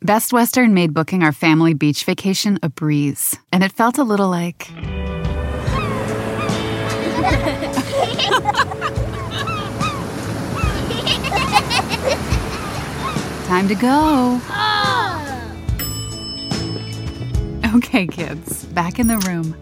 Best 0.00 0.32
Western 0.32 0.72
made 0.72 0.94
booking 0.94 1.22
our 1.22 1.30
family 1.30 1.74
beach 1.74 2.06
vacation 2.06 2.58
a 2.62 2.70
breeze, 2.70 3.36
and 3.52 3.62
it 3.62 3.70
felt 3.70 3.98
a 3.98 4.02
little 4.02 4.30
like. 4.30 4.66
Time 13.46 13.68
to 13.68 13.74
go. 13.74 14.40
Okay, 17.74 18.06
kids, 18.06 18.64
back 18.72 18.98
in 18.98 19.06
the 19.08 19.18
room. 19.28 19.54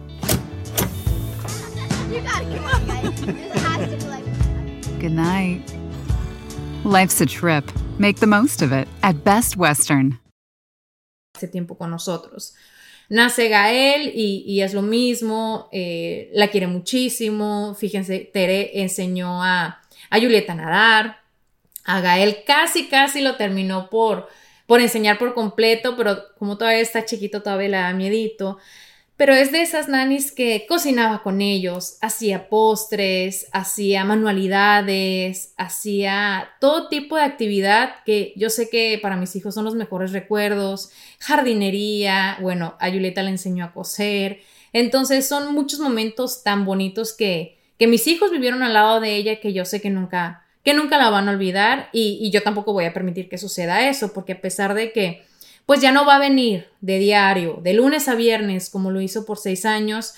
You 2.09 2.21
gotta 2.21 2.45
come 2.45 2.65
on, 2.65 2.87
guys. 2.87 3.21
This 3.25 3.61
has 3.61 3.89
to 3.89 3.97
be 3.97 4.05
like. 4.05 4.99
Good 5.01 5.11
night. 5.11 5.61
Life's 6.85 7.19
a 7.19 7.25
trip. 7.25 7.65
Make 7.97 8.19
the 8.19 8.27
most 8.27 8.61
of 8.61 8.71
it 8.71 8.87
at 9.01 9.23
Best 9.23 9.57
Western. 9.57 10.19
Hace 11.35 11.47
tiempo 11.47 11.75
con 11.75 11.89
nosotros. 11.89 12.53
Nace 13.09 13.49
Gael 13.49 14.11
y, 14.13 14.61
es 14.61 14.75
lo 14.75 14.83
mismo, 14.83 15.67
eh, 15.71 16.29
la 16.33 16.49
quiere 16.49 16.67
muchísimo. 16.67 17.73
Fíjense, 17.73 18.29
Tere 18.31 18.79
enseñó 18.83 19.43
a, 19.43 19.81
a 20.11 20.19
Julieta 20.19 20.53
a 20.53 20.55
nadar. 20.57 21.21
A 21.85 22.01
Gael 22.01 22.43
casi, 22.45 22.87
casi 22.87 23.21
lo 23.21 23.35
terminó 23.35 23.89
por, 23.89 24.29
por 24.67 24.79
enseñar 24.79 25.17
por 25.17 25.33
completo, 25.33 25.97
pero 25.97 26.35
como 26.37 26.55
todavía 26.55 26.81
está 26.81 27.03
chiquito, 27.03 27.41
todavía 27.41 27.69
le 27.69 27.77
da 27.77 27.93
miedito. 27.93 28.59
Pero 29.17 29.33
es 29.33 29.53
de 29.53 29.61
esas 29.61 29.87
nanis 29.87 30.33
que 30.33 30.65
cocinaba 30.67 31.23
con 31.23 31.39
ellos, 31.39 31.97
hacía 32.01 32.49
postres, 32.49 33.47
hacía 33.53 34.03
manualidades, 34.03 35.53
hacía 35.55 36.49
todo 36.59 36.89
tipo 36.89 37.15
de 37.15 37.23
actividad 37.23 38.03
que 38.05 38.33
yo 38.35 38.49
sé 38.49 38.69
que 38.69 38.99
para 39.01 39.15
mis 39.15 39.33
hijos 39.37 39.55
son 39.55 39.63
los 39.63 39.75
mejores 39.75 40.11
recuerdos, 40.11 40.91
jardinería, 41.19 42.37
bueno, 42.41 42.75
a 42.81 42.89
Julieta 42.89 43.23
le 43.23 43.29
enseñó 43.29 43.63
a 43.63 43.71
coser. 43.71 44.41
Entonces 44.73 45.25
son 45.25 45.53
muchos 45.53 45.79
momentos 45.79 46.43
tan 46.43 46.65
bonitos 46.65 47.13
que, 47.13 47.57
que 47.79 47.87
mis 47.87 48.07
hijos 48.07 48.31
vivieron 48.31 48.63
al 48.63 48.73
lado 48.73 48.99
de 48.99 49.15
ella 49.15 49.39
que 49.39 49.53
yo 49.53 49.63
sé 49.63 49.79
que 49.79 49.89
nunca, 49.89 50.43
que 50.61 50.73
nunca 50.73 50.97
la 50.97 51.09
van 51.09 51.29
a 51.29 51.31
olvidar 51.31 51.87
y, 51.93 52.19
y 52.21 52.31
yo 52.31 52.43
tampoco 52.43 52.73
voy 52.73 52.83
a 52.83 52.93
permitir 52.93 53.29
que 53.29 53.37
suceda 53.37 53.87
eso, 53.87 54.11
porque 54.11 54.33
a 54.33 54.41
pesar 54.41 54.73
de 54.73 54.91
que 54.91 55.23
pues 55.65 55.81
ya 55.81 55.91
no 55.91 56.05
va 56.05 56.15
a 56.15 56.19
venir 56.19 56.67
de 56.81 56.99
diario, 56.99 57.59
de 57.63 57.73
lunes 57.73 58.07
a 58.07 58.15
viernes, 58.15 58.69
como 58.69 58.91
lo 58.91 59.01
hizo 59.01 59.25
por 59.25 59.37
seis 59.37 59.65
años, 59.65 60.13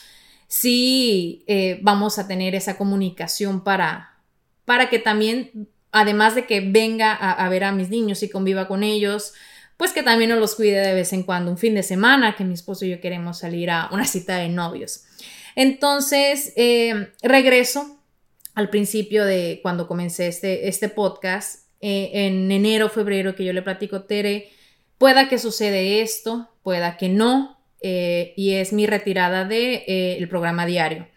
sí 0.47 1.43
eh, 1.47 1.79
vamos 1.81 2.19
a 2.19 2.27
tener 2.27 2.55
esa 2.55 2.77
comunicación 2.77 3.63
para, 3.63 4.17
para 4.65 4.89
que 4.89 4.99
también, 4.99 5.69
además 5.91 6.35
de 6.35 6.45
que 6.45 6.61
venga 6.61 7.13
a, 7.13 7.47
ver 7.49 7.63
a 7.63 7.71
mis 7.71 7.89
niños 7.89 8.23
y 8.23 8.29
conviva 8.29 8.67
con 8.67 8.83
ellos, 8.83 9.33
pues 9.77 9.93
que 9.93 10.03
también 10.03 10.31
nos 10.31 10.39
los 10.39 10.55
cuide 10.55 10.79
de 10.79 10.93
vez 10.93 11.13
en 11.13 11.23
cuando, 11.23 11.51
un 11.51 11.57
fin 11.57 11.75
de 11.75 11.83
semana, 11.83 12.35
que 12.35 12.43
mi 12.43 12.53
esposo 12.53 12.85
y 12.85 12.89
yo 12.89 12.99
queremos 12.99 13.39
salir 13.39 13.69
a 13.69 13.89
una 13.91 14.05
cita 14.05 14.37
de 14.37 14.49
novios. 14.49 15.03
Entonces, 15.55 16.53
eh, 16.55 17.11
regreso 17.21 17.99
al 18.53 18.69
principio 18.69 19.23
de 19.23 19.59
cuando 19.61 19.87
comencé 19.87 20.27
este, 20.27 20.67
este 20.67 20.89
podcast, 20.89 21.67
eh, 21.79 22.09
en 22.13 22.51
enero, 22.51 22.89
febrero, 22.89 23.35
que 23.35 23.45
yo 23.45 23.53
le 23.53 23.61
platico, 23.61 24.03
Tere, 24.03 24.49
Pueda 24.97 25.29
que 25.29 25.37
sucede 25.37 26.01
esto, 26.01 26.49
pueda 26.63 26.97
que 26.97 27.09
no, 27.09 27.57
eh, 27.81 28.33
y 28.35 28.53
es 28.53 28.73
mi 28.73 28.87
retirada 28.87 29.45
del 29.45 29.83
de, 29.85 30.19
eh, 30.21 30.27
programa 30.27 30.65
diario. 30.65 31.07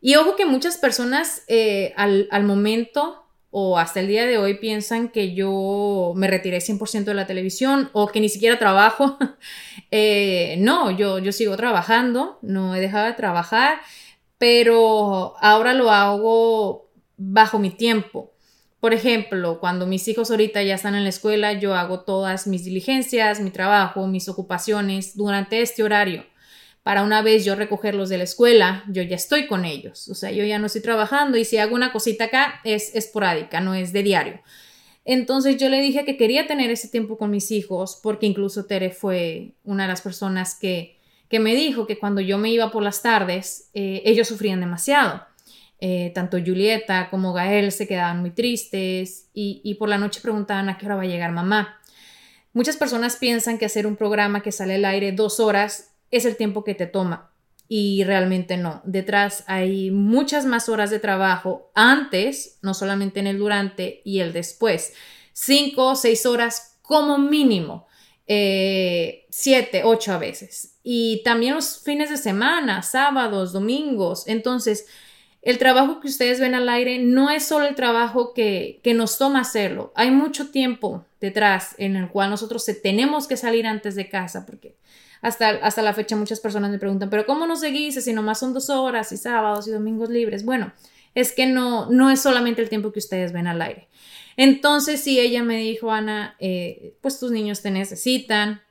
Y 0.00 0.16
ojo 0.16 0.34
que 0.34 0.46
muchas 0.46 0.76
personas 0.76 1.44
eh, 1.46 1.94
al, 1.96 2.44
momento 2.44 3.24
o 3.50 3.78
hasta 3.78 4.00
el 4.00 4.08
día 4.08 4.26
de 4.26 4.38
hoy 4.38 4.54
piensan 4.54 5.08
que 5.08 5.34
yo 5.34 6.12
me 6.16 6.26
retiré 6.26 6.60
100% 6.60 7.04
de 7.04 7.14
la 7.14 7.26
televisión 7.26 7.90
o 7.92 8.08
que 8.08 8.20
ni 8.20 8.28
siquiera 8.28 8.58
trabajo. 8.58 9.16
no, 10.58 10.90
yo, 10.90 11.18
yo 11.20 11.30
sigo 11.32 11.56
trabajando, 11.56 12.38
no 12.42 12.74
he 12.74 12.80
dejado 12.80 13.06
de 13.06 13.12
trabajar, 13.12 13.78
pero 14.38 15.34
ahora 15.40 15.74
lo 15.74 15.90
hago 15.90 16.90
bajo 17.16 17.60
mi 17.60 17.70
tiempo. 17.70 18.31
Por 18.82 18.94
ejemplo, 18.94 19.60
cuando 19.60 19.86
mis 19.86 20.08
hijos 20.08 20.32
ahorita 20.32 20.60
ya 20.64 20.74
están 20.74 20.96
en 20.96 21.04
la 21.04 21.10
escuela, 21.10 21.52
yo 21.52 21.76
hago 21.76 22.00
todas 22.00 22.48
mis 22.48 22.64
diligencias, 22.64 23.38
mi 23.38 23.52
trabajo, 23.52 24.08
mis 24.08 24.28
ocupaciones 24.28 25.16
durante 25.16 25.62
este 25.62 25.84
horario. 25.84 26.26
Para 26.82 27.04
una 27.04 27.22
vez 27.22 27.44
yo 27.44 27.54
recogerlos 27.54 28.08
de 28.08 28.18
la 28.18 28.24
escuela, 28.24 28.82
yo 28.88 29.04
ya 29.04 29.14
estoy 29.14 29.46
con 29.46 29.64
ellos. 29.64 30.08
O 30.08 30.16
sea, 30.16 30.32
yo 30.32 30.44
ya 30.44 30.58
no 30.58 30.66
estoy 30.66 30.82
trabajando 30.82 31.38
y 31.38 31.44
si 31.44 31.58
hago 31.58 31.76
una 31.76 31.92
cosita 31.92 32.24
acá 32.24 32.60
es 32.64 32.92
esporádica, 32.96 33.60
no 33.60 33.74
es 33.74 33.92
de 33.92 34.02
diario. 34.02 34.40
Entonces 35.04 35.58
yo 35.58 35.68
le 35.68 35.80
dije 35.80 36.04
que 36.04 36.16
quería 36.16 36.48
tener 36.48 36.72
ese 36.72 36.88
tiempo 36.88 37.18
con 37.18 37.30
mis 37.30 37.52
hijos 37.52 38.00
porque 38.02 38.26
incluso 38.26 38.64
Tere 38.64 38.90
fue 38.90 39.52
una 39.62 39.84
de 39.84 39.90
las 39.90 40.00
personas 40.00 40.56
que, 40.56 40.98
que 41.28 41.38
me 41.38 41.54
dijo 41.54 41.86
que 41.86 42.00
cuando 42.00 42.20
yo 42.20 42.36
me 42.36 42.50
iba 42.50 42.72
por 42.72 42.82
las 42.82 43.00
tardes, 43.00 43.70
eh, 43.74 44.02
ellos 44.04 44.26
sufrían 44.26 44.58
demasiado. 44.58 45.22
Eh, 45.84 46.12
tanto 46.14 46.38
Julieta 46.38 47.10
como 47.10 47.32
Gael 47.32 47.72
se 47.72 47.88
quedaban 47.88 48.20
muy 48.20 48.30
tristes 48.30 49.26
y, 49.34 49.74
por 49.80 49.88
la 49.88 49.98
noche 49.98 50.20
preguntaban 50.20 50.68
a 50.68 50.78
qué 50.78 50.86
hora 50.86 50.94
va 50.94 51.02
a 51.02 51.06
llegar 51.06 51.32
mamá. 51.32 51.80
muchas 52.52 52.76
personas 52.76 53.16
piensan 53.16 53.58
que 53.58 53.64
hacer 53.64 53.88
un 53.88 53.96
programa 53.96 54.42
que 54.42 54.52
sale 54.52 54.76
al 54.76 54.84
aire 54.84 55.10
dos 55.10 55.40
horas 55.40 55.92
es 56.12 56.24
el 56.24 56.36
tiempo 56.36 56.62
que 56.62 56.76
te 56.76 56.86
toma 56.86 57.32
y 57.66 58.04
realmente 58.04 58.56
no. 58.56 58.80
Detrás 58.84 59.42
hay 59.48 59.90
muchas 59.90 60.46
más 60.46 60.68
horas 60.68 60.90
de 60.90 61.00
trabajo 61.00 61.72
antes, 61.74 62.60
no 62.62 62.74
solamente 62.74 63.18
en 63.18 63.26
el 63.26 63.38
durante 63.38 64.02
y 64.04 64.20
el 64.20 64.32
después. 64.32 64.92
Cinco 65.32 65.88
o 65.88 65.96
seis 65.96 66.26
horas 66.26 66.78
como 66.82 67.18
mínimo. 67.18 67.88
Eh, 68.28 69.26
siete, 69.30 69.82
ocho 69.82 70.12
a 70.12 70.18
veces. 70.18 70.78
Y 70.84 71.22
también 71.24 71.56
los 71.56 71.82
fines 71.82 72.08
de 72.08 72.18
semana, 72.18 72.82
sábados, 72.82 73.52
domingos. 73.52 74.28
Entonces, 74.28 74.86
el 75.42 75.58
trabajo 75.58 76.00
que 76.00 76.08
ustedes 76.08 76.40
ven 76.40 76.54
al 76.54 76.68
aire 76.68 76.98
no 76.98 77.30
es 77.30 77.44
solo 77.44 77.66
el 77.66 77.74
trabajo 77.74 78.32
que, 78.32 78.80
que 78.82 78.94
nos 78.94 79.18
toma 79.18 79.40
hacerlo. 79.40 79.92
Hay 79.94 80.10
mucho 80.10 80.50
tiempo 80.50 81.04
detrás 81.20 81.74
en 81.78 81.96
el 81.96 82.08
cual 82.08 82.30
nosotros 82.30 82.64
tenemos 82.82 83.26
que 83.26 83.36
salir 83.36 83.66
antes 83.66 83.94
de 83.94 84.08
casa 84.08 84.46
porque 84.46 84.76
hasta, 85.20 85.50
hasta 85.50 85.82
la 85.82 85.94
fecha 85.94 86.16
muchas 86.16 86.40
personas 86.40 86.70
me 86.70 86.78
preguntan, 86.78 87.08
pero 87.08 87.26
¿cómo 87.26 87.46
no 87.46 87.56
seguís 87.56 88.02
si 88.02 88.12
nomás 88.12 88.40
son 88.40 88.52
dos 88.52 88.70
horas 88.70 89.12
y 89.12 89.16
sábados 89.16 89.68
y 89.68 89.70
domingos 89.70 90.10
libres? 90.10 90.44
Bueno, 90.44 90.72
es 91.14 91.32
que 91.32 91.46
no, 91.46 91.90
no 91.90 92.10
es 92.10 92.20
solamente 92.20 92.60
el 92.60 92.68
tiempo 92.68 92.92
que 92.92 92.98
ustedes 92.98 93.32
ven 93.32 93.46
al 93.46 93.62
aire. 93.62 93.88
Entonces, 94.36 95.00
sí, 95.00 95.20
ella 95.20 95.42
me 95.42 95.58
dijo, 95.58 95.92
Ana, 95.92 96.36
eh, 96.38 96.96
pues 97.00 97.20
tus 97.20 97.30
niños 97.30 97.62
te 97.62 97.70
necesitan, 97.70 98.62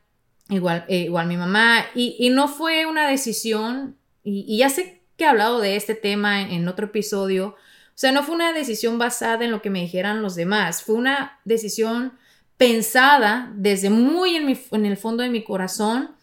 igual, 0.49 0.85
eh, 0.87 1.03
igual 1.03 1.27
mi 1.27 1.37
mamá, 1.37 1.85
y, 1.95 2.29
no 2.31 2.47
fue 2.47 2.85
una 2.85 3.07
decisión, 3.07 3.95
y, 4.23 4.57
ya 4.57 4.69
sé 4.69 5.00
he 5.23 5.27
hablado 5.27 5.59
de 5.59 5.75
este 5.75 5.95
tema 5.95 6.41
en, 6.41 6.67
otro 6.67 6.87
episodio, 6.87 7.49
o 7.49 7.95
sea, 8.01 8.11
no 8.11 8.23
fue 8.23 8.35
una 8.35 8.53
decisión 8.53 8.97
basada 8.97 9.45
en 9.45 9.51
lo 9.51 9.61
que 9.61 9.69
me 9.69 9.81
dijeran 9.81 10.21
los 10.21 10.35
demás, 10.35 10.83
fue 10.83 10.95
una 10.95 11.39
decisión 11.45 12.13
pensada 12.57 13.51
desde 13.55 13.89
muy 13.89 14.35
en, 14.35 14.45
mi, 14.45 14.59
el 14.87 14.97
fondo 14.97 15.23
de 15.23 15.29
mi 15.29 15.43
corazón 15.43 16.15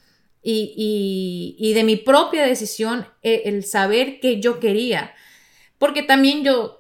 y, 0.43 1.57
y, 1.59 1.73
de 1.75 1.85
mi 1.85 1.97
propia 1.97 2.47
decisión 2.47 3.07
el, 3.23 3.41
el 3.45 3.65
saber 3.65 4.21
que 4.21 4.41
yo 4.41 4.61
quería. 4.61 5.13
Porque 5.79 6.03
también 6.03 6.45
yo 6.45 6.78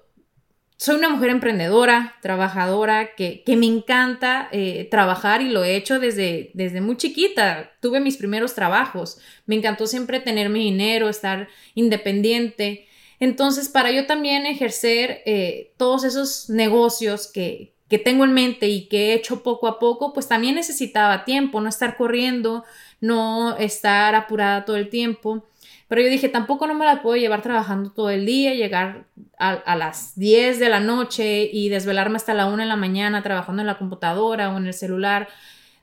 soy 0.79 0.95
una 0.95 1.09
mujer 1.09 1.31
emprendedora, 1.31 2.15
trabajadora, 2.23 3.17
que, 3.17 3.43
me 3.49 3.67
encanta 3.67 4.49
eh, 4.53 4.87
trabajar 4.89 5.43
y 5.43 5.49
lo 5.49 5.65
he 5.65 5.75
hecho 5.75 5.99
desde, 5.99 6.53
desde 6.55 6.81
muy 6.81 6.97
chiquita. 6.97 7.73
Tuve 7.81 7.99
mis 7.99 8.17
primeros 8.17 8.55
trabajos. 8.55 9.19
Me 9.45 9.57
encantó 9.57 9.89
siempre 9.89 10.21
tener 10.21 10.51
mi 10.51 10.61
dinero, 10.61 11.09
estar 11.09 11.49
independiente. 11.75 12.87
Entonces, 13.19 13.69
para 13.69 13.91
yo 13.91 14.07
también 14.07 14.47
ejercer 14.47 15.21
eh, 15.27 15.73
todos 15.79 16.05
esos 16.05 16.49
negocios 16.49 17.27
que, 17.27 17.73
que 17.89 17.99
tengo 17.99 18.23
en 18.23 18.33
mente 18.33 18.69
y 18.69 18.87
que 18.87 19.09
he 19.09 19.15
hecho 19.15 19.43
poco 19.43 19.67
a 19.67 19.81
poco, 19.81 20.13
pues 20.13 20.29
también 20.29 20.55
necesitaba 20.55 21.25
tiempo, 21.25 21.61
no 21.61 21.69
estar 21.69 21.97
corriendo, 21.97 22.65
no 23.01 23.57
estar 23.57 24.15
apurada 24.15 24.65
todo 24.65 24.77
el 24.77 24.91
tiempo. 24.91 25.45
Pero 25.89 26.03
yo 26.03 26.09
dije, 26.09 26.29
tampoco 26.29 26.67
no 26.67 26.75
me 26.75 26.85
la 26.85 27.03
puedo 27.03 27.17
llevar 27.17 27.41
trabajando 27.41 27.91
todo 27.91 28.11
el 28.11 28.27
día, 28.27 28.53
llegar 28.53 29.07
a, 29.39 29.75
las 29.75 30.15
10 30.17 30.59
de 30.59 30.69
la 30.69 30.81
noche 30.81 31.49
y 31.51 31.71
desvelarme 31.71 32.17
hasta 32.17 32.35
la 32.35 32.47
1 32.47 32.59
de 32.59 32.67
la 32.67 32.77
mañana 32.77 33.23
trabajando 33.23 33.63
en 33.63 33.67
la 33.67 33.79
computadora 33.79 34.53
o 34.53 34.59
en 34.59 34.67
el 34.67 34.75
celular. 34.75 35.29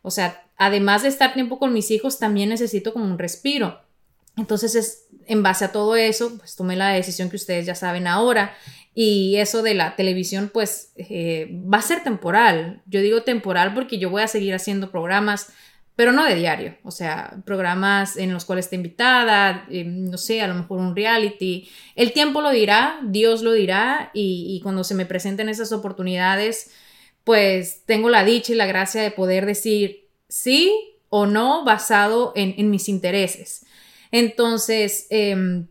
O 0.03 0.11
sea, 0.11 0.43
además 0.57 1.01
de 1.01 1.09
estar 1.09 1.33
tiempo 1.33 1.57
con 1.57 1.73
mis 1.73 1.89
hijos, 1.89 2.19
también 2.19 2.49
necesito 2.49 2.93
como 2.93 3.05
un 3.05 3.17
respiro. 3.17 3.81
Entonces, 4.37 4.75
es, 4.75 5.07
en 5.25 5.41
base 5.41 5.65
a 5.65 5.71
todo 5.71 5.95
eso, 5.95 6.37
pues 6.37 6.55
tomé 6.55 6.75
la 6.75 6.89
decisión 6.89 7.31
que 7.31 7.37
ustedes 7.37 7.65
ya 7.65 7.73
saben 7.73 8.05
ahora. 8.05 8.55
Y 8.93 9.37
eso 9.37 9.63
de 9.63 9.73
la 9.73 9.95
televisión, 9.95 10.51
pues 10.53 10.93
eh, 10.97 11.49
va 11.51 11.79
a 11.79 11.81
ser 11.81 12.03
temporal. 12.03 12.83
Yo 12.85 13.01
digo 13.01 13.23
temporal 13.23 13.73
porque 13.73 13.97
yo 13.97 14.11
voy 14.11 14.21
a 14.21 14.27
seguir 14.27 14.53
haciendo 14.53 14.91
programas 14.91 15.47
pero 15.95 16.11
no 16.11 16.25
de 16.25 16.35
diario, 16.35 16.77
o 16.83 16.91
sea, 16.91 17.37
programas 17.45 18.17
en 18.17 18.33
los 18.33 18.43
cuales 18.43 18.65
está 18.65 18.75
invitada, 18.75 19.65
eh, 19.69 19.85
no 19.85 20.17
sé, 20.17 20.41
a 20.41 20.47
lo 20.47 20.55
mejor 20.55 20.79
un 20.79 20.95
reality. 20.95 21.69
El 21.95 22.11
tiempo 22.11 22.41
lo 22.41 22.51
dirá, 22.51 22.99
Dios 23.03 23.41
lo 23.41 23.53
dirá, 23.53 24.11
y, 24.13 24.59
cuando 24.61 24.83
se 24.83 24.93
me 24.93 25.05
presenten 25.05 25.47
esas 25.47 25.71
oportunidades, 25.71 26.71
pues 27.23 27.83
tengo 27.85 28.09
la 28.09 28.25
dicha 28.25 28.51
y 28.51 28.55
la 28.55 28.65
gracia 28.65 29.01
de 29.01 29.11
poder 29.11 29.45
decir 29.45 30.09
sí 30.27 30.71
o 31.09 31.25
no 31.25 31.63
basado 31.63 32.33
en, 32.35 32.69
mis 32.69 32.89
intereses. 32.89 33.65
Entonces, 34.11 35.07
em, 35.09 35.67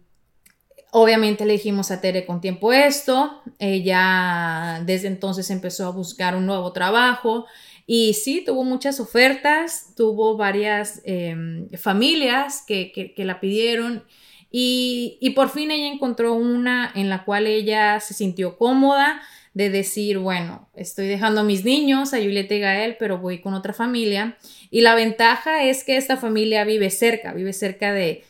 obviamente 0.91 1.45
le 1.45 1.55
dijimos 1.55 1.91
a 1.91 2.01
Tere 2.01 2.25
con 2.25 2.41
tiempo 2.41 2.73
esto, 2.73 3.43
ella 3.59 4.81
desde 4.87 5.09
entonces 5.09 5.51
empezó 5.51 5.87
a 5.87 5.91
buscar 5.91 6.35
un 6.35 6.47
nuevo 6.47 6.73
trabajo 6.73 7.47
y 7.87 8.15
sí, 8.15 8.43
tuvo 8.45 8.65
muchas 8.65 8.99
ofertas, 8.99 9.95
tuvo 9.97 10.37
varias 10.37 11.03
em, 11.05 11.69
familias 11.71 12.65
que, 12.67 13.13
la 13.17 13.41
pidieron 13.41 14.05
y, 14.51 15.33
por 15.35 15.51
fin 15.51 15.71
ella 15.71 15.89
encontró 15.89 16.35
una 16.35 16.91
en 16.95 17.09
la 17.09 17.25
cual 17.25 17.47
ella 17.47 18.01
se 18.01 18.15
sintió 18.15 18.57
cómoda 18.57 19.21
de 19.53 19.69
decir, 19.69 20.19
bueno, 20.19 20.69
estoy 20.75 21.07
dejando 21.07 21.43
a 21.43 21.45
mis 21.45 21.65
niños, 21.65 22.15
a 22.15 22.19
Julieta 22.19 22.55
y 22.55 22.61
Gael, 22.61 22.97
pero 22.99 23.19
voy 23.19 23.41
con 23.41 23.55
otra 23.55 23.73
familia. 23.73 24.37
Y 24.71 24.81
la 24.81 24.95
ventaja 24.95 25.65
es 25.65 25.85
que 25.85 25.97
esta 25.97 26.17
familia 26.17 26.65
vive 26.65 26.91
cerca, 26.91 27.33
vive 27.33 27.53
cerca 27.53 27.93
de, 27.93 28.25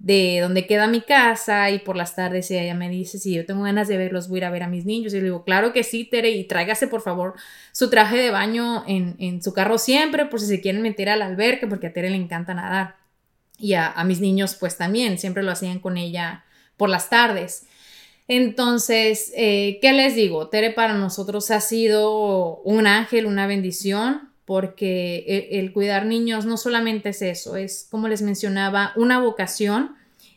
de 0.00 0.38
donde 0.40 0.66
queda 0.66 0.86
mi 0.86 1.02
casa 1.02 1.70
y 1.70 1.78
por 1.78 1.94
las 1.94 2.16
tardes 2.16 2.50
ella 2.50 2.74
me 2.74 2.88
dice, 2.88 3.18
si 3.18 3.34
yo 3.34 3.44
tengo 3.44 3.64
ganas 3.64 3.86
de 3.86 3.98
verlos, 3.98 4.28
voy 4.28 4.38
a 4.38 4.40
ir 4.40 4.44
a 4.46 4.50
ver 4.50 4.62
a 4.62 4.66
mis 4.66 4.86
niños. 4.86 5.12
Y 5.12 5.18
le 5.18 5.24
digo, 5.24 5.44
claro 5.44 5.74
que 5.74 5.84
sí, 5.84 6.04
Tere, 6.04 6.30
y 6.30 6.44
tráigase 6.44 6.88
por 6.88 7.02
favor 7.02 7.34
su 7.72 7.90
traje 7.90 8.16
de 8.16 8.30
baño 8.30 8.82
en, 8.88 9.42
su 9.42 9.52
carro 9.52 9.76
siempre, 9.76 10.24
por 10.24 10.40
si 10.40 10.46
se 10.46 10.62
quieren 10.62 10.80
meter 10.80 11.10
al 11.10 11.20
albergue, 11.20 11.66
porque 11.66 11.88
a 11.88 11.92
Tere 11.92 12.08
le 12.08 12.16
encanta 12.16 12.54
nadar. 12.54 12.96
Y 13.58 13.74
a, 13.74 13.92
mis 14.04 14.20
niños 14.20 14.54
pues 14.54 14.78
también, 14.78 15.18
siempre 15.18 15.42
lo 15.42 15.52
hacían 15.52 15.80
con 15.80 15.98
ella 15.98 16.44
por 16.78 16.88
las 16.88 17.10
tardes. 17.10 17.66
Entonces, 18.26 19.32
eh, 19.36 19.78
¿qué 19.82 19.92
les 19.92 20.14
digo? 20.14 20.48
Tere 20.48 20.70
para 20.70 20.94
nosotros 20.94 21.50
ha 21.50 21.60
sido 21.60 22.62
un 22.62 22.86
ángel, 22.86 23.26
una 23.26 23.46
bendición 23.46 24.29
porque 24.50 25.48
el, 25.52 25.72
cuidar 25.72 26.06
niños 26.06 26.44
no 26.44 26.56
solamente 26.56 27.10
es 27.10 27.22
eso, 27.22 27.54
es, 27.54 27.86
como 27.88 28.08
les 28.08 28.20
mencionaba, 28.20 28.92
una 28.96 29.20
vocación. 29.20 29.94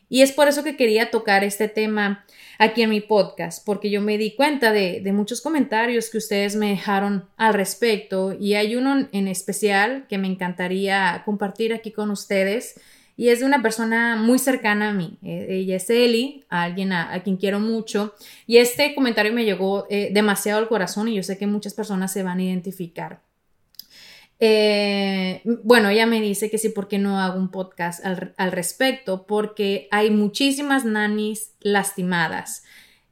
Y 0.08 0.22
es 0.22 0.30
por 0.30 0.46
eso 0.46 0.62
que 0.62 0.76
quería 0.76 1.10
tocar 1.10 1.42
este 1.42 1.66
tema 1.66 2.24
aquí 2.60 2.82
en 2.82 2.90
mi 2.90 3.00
podcast, 3.00 3.66
porque 3.66 3.90
yo 3.90 4.00
me 4.00 4.16
di 4.16 4.36
cuenta 4.36 4.70
de, 4.70 5.02
muchos 5.12 5.40
comentarios 5.40 6.10
que 6.10 6.18
ustedes 6.18 6.54
me 6.54 6.68
dejaron 6.68 7.24
al 7.36 7.54
respecto 7.54 8.36
y 8.38 8.54
hay 8.54 8.76
uno 8.76 9.08
en 9.10 9.26
especial 9.26 10.06
que 10.08 10.16
me 10.16 10.28
encantaría 10.28 11.22
compartir 11.24 11.74
aquí 11.74 11.90
con 11.90 12.12
ustedes 12.12 12.80
y 13.16 13.30
es 13.30 13.40
de 13.40 13.46
una 13.46 13.62
persona 13.62 14.14
muy 14.14 14.38
cercana 14.38 14.90
a 14.90 14.92
mí. 14.92 15.18
E, 15.24 15.56
ella 15.56 15.74
es 15.74 15.90
Eli, 15.90 16.44
alguien 16.48 16.92
a, 16.92 17.20
quien 17.24 17.36
quiero 17.36 17.58
mucho 17.58 18.14
y 18.46 18.58
este 18.58 18.94
comentario 18.94 19.32
me 19.32 19.44
llegó 19.44 19.88
eh, 19.90 20.10
demasiado 20.12 20.60
al 20.60 20.68
corazón 20.68 21.08
y 21.08 21.16
yo 21.16 21.24
sé 21.24 21.36
que 21.36 21.48
muchas 21.48 21.74
personas 21.74 22.12
se 22.12 22.22
van 22.22 22.38
a 22.38 22.44
identificar. 22.44 23.23
Eh, 24.40 25.42
bueno, 25.62 25.88
ella 25.88 26.06
me 26.06 26.20
dice 26.20 26.50
que 26.50 26.58
sí, 26.58 26.68
¿por 26.68 26.88
qué 26.88 26.98
no 26.98 27.20
hago 27.20 27.38
un 27.38 27.50
podcast 27.50 28.04
al, 28.04 28.34
al 28.36 28.52
respecto? 28.52 29.26
Porque 29.26 29.88
hay 29.90 30.10
muchísimas 30.10 30.84
nanis 30.84 31.52
lastimadas. 31.60 32.64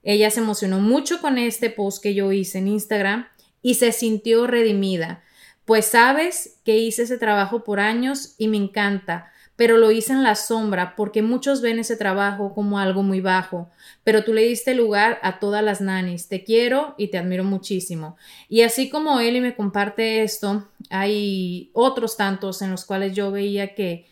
Ella 0.03 0.31
se 0.31 0.41
emocionó 0.41 0.81
mucho 0.81 1.21
con 1.21 1.39
este 1.39 1.71
post 1.71 2.03
que 2.03 2.15
yo 2.15 2.33
hice 2.33 2.59
en 2.59 2.69
Instagram 2.69 3.29
y 3.63 3.75
se 3.75 3.93
sintió 3.93 4.47
redimida. 4.47 5.23
Pues 5.65 5.87
sabes 5.87 6.59
que 6.65 6.77
hice 6.79 7.05
ese 7.05 7.19
trabajo 7.19 7.63
por 7.63 7.79
años 7.79 8.35
y 8.37 8.49
me 8.49 8.57
encanta 8.57 9.33
pero 9.57 9.77
lo 9.77 9.91
hice 9.91 10.13
en 10.13 10.23
la 10.23 10.35
sombra 10.35 10.95
porque 10.97 11.23
muchos 11.23 11.61
ven 11.61 11.79
ese 11.79 11.97
trabajo 11.97 12.55
como 12.55 12.79
algo 12.79 13.03
muy 13.03 13.21
bajo, 13.21 13.71
pero 14.05 14.25
tú 14.25 14.33
le 14.33 14.43
diste 14.43 14.75
lugar 14.75 15.19
a 15.23 15.39
todas 15.39 15.63
las 15.63 15.81
nanis. 15.81 16.29
Te 16.29 16.45
quiero 16.45 16.95
y 16.99 17.09
te 17.09 17.19
admiro 17.19 17.45
muchísimo. 17.45 18.17
Y 18.49 18.63
así 18.63 18.89
como 18.89 19.21
Eli 19.21 19.41
me 19.41 19.55
comparte 19.55 20.23
esto, 20.23 20.69
hay 20.91 21.71
otros 21.75 22.17
tantos 22.17 22.63
en 22.63 22.71
los 22.71 22.85
cuales 22.85 23.15
yo 23.15 23.31
veía 23.31 23.75
que 23.75 24.07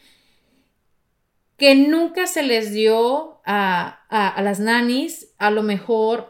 que 1.61 1.75
nunca 1.75 2.27
se 2.27 2.43
les 2.43 2.73
dio 2.73 3.43
a, 3.45 4.01
a, 4.09 4.41
las 4.41 4.61
nanis 4.61 5.35
a 5.37 5.51
lo 5.51 5.63
mejor 5.63 6.29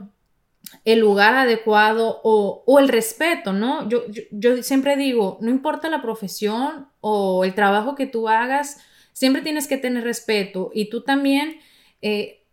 el 0.84 0.98
lugar 0.98 1.34
adecuado 1.34 2.20
o, 2.24 2.64
o 2.66 2.78
el 2.80 2.88
respeto, 2.88 3.52
¿no? 3.52 3.88
Yo, 3.88 4.08
yo, 4.08 4.22
yo, 4.32 4.62
siempre 4.64 4.96
digo, 4.96 5.38
no 5.40 5.50
importa 5.50 5.88
la 5.88 6.02
profesión 6.02 6.88
o 7.00 7.44
el 7.44 7.54
trabajo 7.54 7.94
que 7.94 8.06
tú 8.06 8.28
hagas, 8.28 8.78
Siempre 9.12 9.42
tienes 9.42 9.66
que 9.66 9.76
tener 9.76 10.04
respeto 10.04 10.70
y 10.74 10.90
tú 10.90 11.02
también 11.02 11.60
eh, 12.02 12.44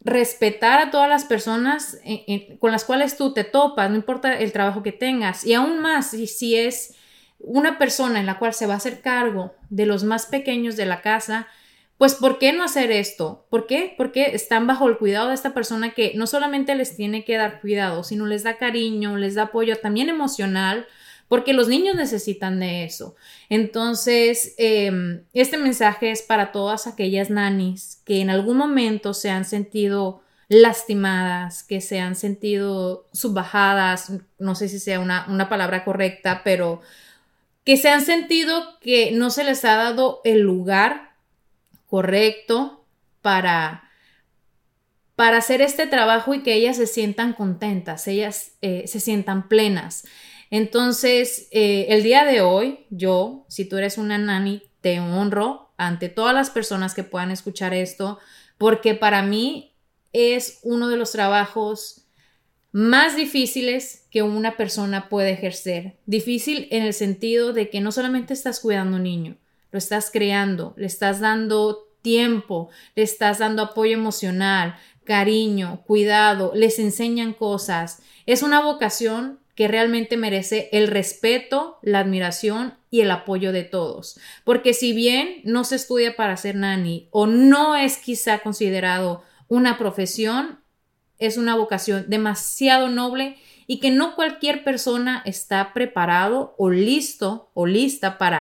respetar 0.00 0.80
a 0.80 0.90
todas 0.90 1.08
las 1.08 1.24
personas 1.24 1.98
con 2.58 2.72
las 2.72 2.84
cuales 2.84 3.16
tú 3.16 3.32
te 3.32 3.44
topas, 3.44 3.90
no 3.90 3.96
importa 3.96 4.38
el 4.38 4.52
trabajo 4.52 4.82
que 4.82 4.92
tengas. 4.92 5.44
Y 5.44 5.54
aún 5.54 5.80
más 5.80 6.10
si, 6.10 6.26
si 6.26 6.56
es 6.56 6.94
una 7.38 7.78
persona 7.78 8.20
en 8.20 8.26
la 8.26 8.38
cual 8.38 8.54
se 8.54 8.66
va 8.66 8.74
a 8.74 8.78
hacer 8.78 9.00
cargo 9.00 9.54
de 9.70 9.86
los 9.86 10.04
más 10.04 10.26
pequeños 10.26 10.76
de 10.76 10.86
la 10.86 11.02
casa, 11.02 11.48
pues 11.98 12.14
¿por 12.14 12.38
qué 12.38 12.52
no 12.52 12.64
hacer 12.64 12.90
esto? 12.90 13.46
¿Por 13.48 13.68
qué? 13.68 13.94
Porque 13.96 14.34
están 14.34 14.66
bajo 14.66 14.88
el 14.88 14.98
cuidado 14.98 15.28
de 15.28 15.34
esta 15.34 15.54
persona 15.54 15.90
que 15.90 16.14
no 16.16 16.26
solamente 16.26 16.74
les 16.74 16.96
tiene 16.96 17.24
que 17.24 17.36
dar 17.36 17.60
cuidado, 17.60 18.02
sino 18.02 18.26
les 18.26 18.42
da 18.42 18.56
cariño, 18.56 19.16
les 19.16 19.36
da 19.36 19.44
apoyo 19.44 19.76
también 19.76 20.08
emocional, 20.08 20.88
porque 21.32 21.54
los 21.54 21.66
niños 21.66 21.96
necesitan 21.96 22.60
de 22.60 22.84
eso. 22.84 23.16
Entonces, 23.48 24.54
em, 24.58 25.24
este 25.32 25.56
mensaje 25.56 26.10
es 26.10 26.20
para 26.20 26.52
todas 26.52 26.86
aquellas 26.86 27.30
nanis 27.30 28.02
que 28.04 28.20
en 28.20 28.28
algún 28.28 28.58
momento 28.58 29.14
se 29.14 29.30
han 29.30 29.46
sentido 29.46 30.22
lastimadas, 30.48 31.62
que 31.62 31.80
se 31.80 32.00
han 32.00 32.16
sentido 32.16 33.08
subbajadas, 33.14 34.12
no 34.38 34.54
sé 34.54 34.68
si 34.68 34.78
sea 34.78 35.00
una, 35.00 35.24
una 35.26 35.48
palabra 35.48 35.84
correcta, 35.84 36.42
pero 36.44 36.82
que 37.64 37.78
se 37.78 37.88
han 37.88 38.04
sentido 38.04 38.78
que 38.82 39.12
no 39.12 39.30
se 39.30 39.44
les 39.44 39.64
ha 39.64 39.76
dado 39.76 40.20
el 40.24 40.40
lugar 40.40 41.12
correcto 41.86 42.84
para, 43.22 43.84
para 45.16 45.38
hacer 45.38 45.62
este 45.62 45.86
trabajo 45.86 46.34
y 46.34 46.42
que 46.42 46.52
ellas 46.52 46.76
se 46.76 46.86
sientan 46.86 47.32
contentas, 47.32 48.06
ellas 48.06 48.52
eh, 48.60 48.84
se 48.86 49.00
sientan 49.00 49.48
plenas. 49.48 50.04
Entonces, 50.52 51.48
eh, 51.50 51.86
el 51.88 52.02
día 52.02 52.26
de 52.26 52.42
hoy, 52.42 52.80
yo, 52.90 53.46
si 53.48 53.64
tú 53.64 53.78
eres 53.78 53.96
una 53.96 54.18
nani, 54.18 54.62
te 54.82 55.00
honro 55.00 55.72
ante 55.78 56.10
todas 56.10 56.34
las 56.34 56.50
personas 56.50 56.92
que 56.92 57.04
puedan 57.04 57.30
escuchar 57.30 57.72
esto, 57.72 58.18
porque 58.58 58.94
para 58.94 59.22
mí 59.22 59.72
es 60.12 60.58
uno 60.62 60.90
de 60.90 60.98
los 60.98 61.10
trabajos 61.10 62.04
más 62.70 63.16
difíciles 63.16 64.06
que 64.10 64.22
una 64.22 64.58
persona 64.58 65.08
puede 65.08 65.30
ejercer. 65.30 65.96
Difícil 66.04 66.68
en 66.70 66.82
el 66.82 66.92
sentido 66.92 67.54
de 67.54 67.70
que 67.70 67.80
no 67.80 67.90
solamente 67.90 68.34
estás 68.34 68.60
cuidando 68.60 68.96
a 68.96 68.98
un 68.98 69.04
niño, 69.04 69.38
lo 69.70 69.78
estás 69.78 70.10
creando, 70.12 70.74
le 70.76 70.84
estás 70.84 71.20
dando 71.20 71.88
tiempo, 72.02 72.68
le 72.94 73.04
estás 73.04 73.38
dando 73.38 73.62
apoyo 73.62 73.94
emocional, 73.94 74.76
cariño, 75.04 75.82
cuidado, 75.86 76.52
les 76.54 76.78
enseñan 76.78 77.32
cosas. 77.32 78.02
Es 78.26 78.42
una 78.42 78.60
vocación 78.60 79.40
que 79.54 79.68
realmente 79.68 80.16
merece 80.16 80.68
el 80.72 80.88
respeto, 80.88 81.78
la 81.82 82.00
admiración 82.00 82.74
y 82.90 83.00
el 83.00 83.10
apoyo 83.10 83.52
de 83.52 83.64
todos. 83.64 84.18
Porque 84.44 84.74
si 84.74 84.92
bien 84.92 85.40
no 85.44 85.64
se 85.64 85.76
estudia 85.76 86.16
para 86.16 86.36
ser 86.36 86.56
nani 86.56 87.08
o 87.10 87.26
no 87.26 87.76
es 87.76 87.98
quizá 87.98 88.38
considerado 88.38 89.22
una 89.48 89.78
profesión, 89.78 90.60
es 91.18 91.36
una 91.36 91.54
vocación 91.54 92.06
demasiado 92.08 92.88
noble 92.88 93.36
y 93.66 93.78
que 93.80 93.90
no 93.90 94.14
cualquier 94.14 94.64
persona 94.64 95.22
está 95.24 95.72
preparado 95.72 96.54
o 96.58 96.70
listo 96.70 97.50
o 97.54 97.66
lista 97.66 98.18
para. 98.18 98.41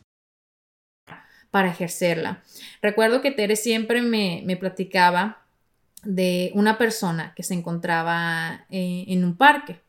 Para 1.51 1.69
ejercerla. 1.69 2.41
Recuerdo 2.81 3.21
que 3.21 3.31
Tere 3.31 3.55
siempre 3.55 4.01
me, 4.01 4.41
me 4.45 4.57
platicaba 4.57 5.43
de 6.03 6.51
una 6.55 6.77
persona 6.77 7.33
que 7.35 7.43
se 7.43 7.53
encontraba 7.53 8.65
eh, 8.69 9.05
en 9.07 9.23
un 9.23 9.35
parque 9.37 9.81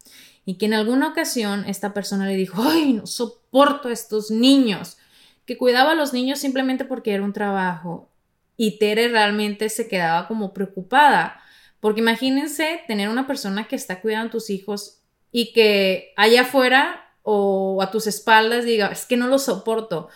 y 0.45 0.59
que 0.59 0.67
en 0.67 0.75
alguna 0.75 1.09
ocasión 1.09 1.65
esta 1.67 1.95
persona 1.95 2.27
le 2.27 2.37
dijo, 2.37 2.63
ay, 2.63 2.93
no 2.93 3.07
soporto 3.07 3.89
a 3.89 3.93
estos 3.93 4.31
niños, 4.31 4.99
que 5.47 5.57
cuidaba 5.57 5.93
a 5.93 5.95
los 5.95 6.13
niños 6.13 6.39
simplemente 6.39 6.85
porque 6.85 7.15
era 7.15 7.23
un 7.23 7.33
trabajo 7.33 8.11
y 8.57 8.79
Tere 8.79 9.09
realmente 9.09 9.69
se 9.69 9.89
quedaba 9.89 10.29
como 10.29 10.53
preocupada, 10.53 11.41
porque 11.81 12.01
imagínense 12.01 12.81
tener 12.87 13.09
una 13.09 13.27
persona 13.27 13.67
que 13.67 13.77
está 13.77 14.01
cuidando 14.01 14.29
a 14.29 14.33
tus 14.33 14.51
hijos 14.51 14.99
y 15.33 15.53
que 15.53 16.13
allá 16.17 16.43
afuera 16.43 17.15
o 17.23 17.81
a 17.83 17.91
tus 17.91 18.07
espaldas 18.07 18.65
diga, 18.65 18.89
es 18.89 19.07
que 19.07 19.17
no 19.17 19.27
lo 19.29 19.39
soporto. 19.39 20.09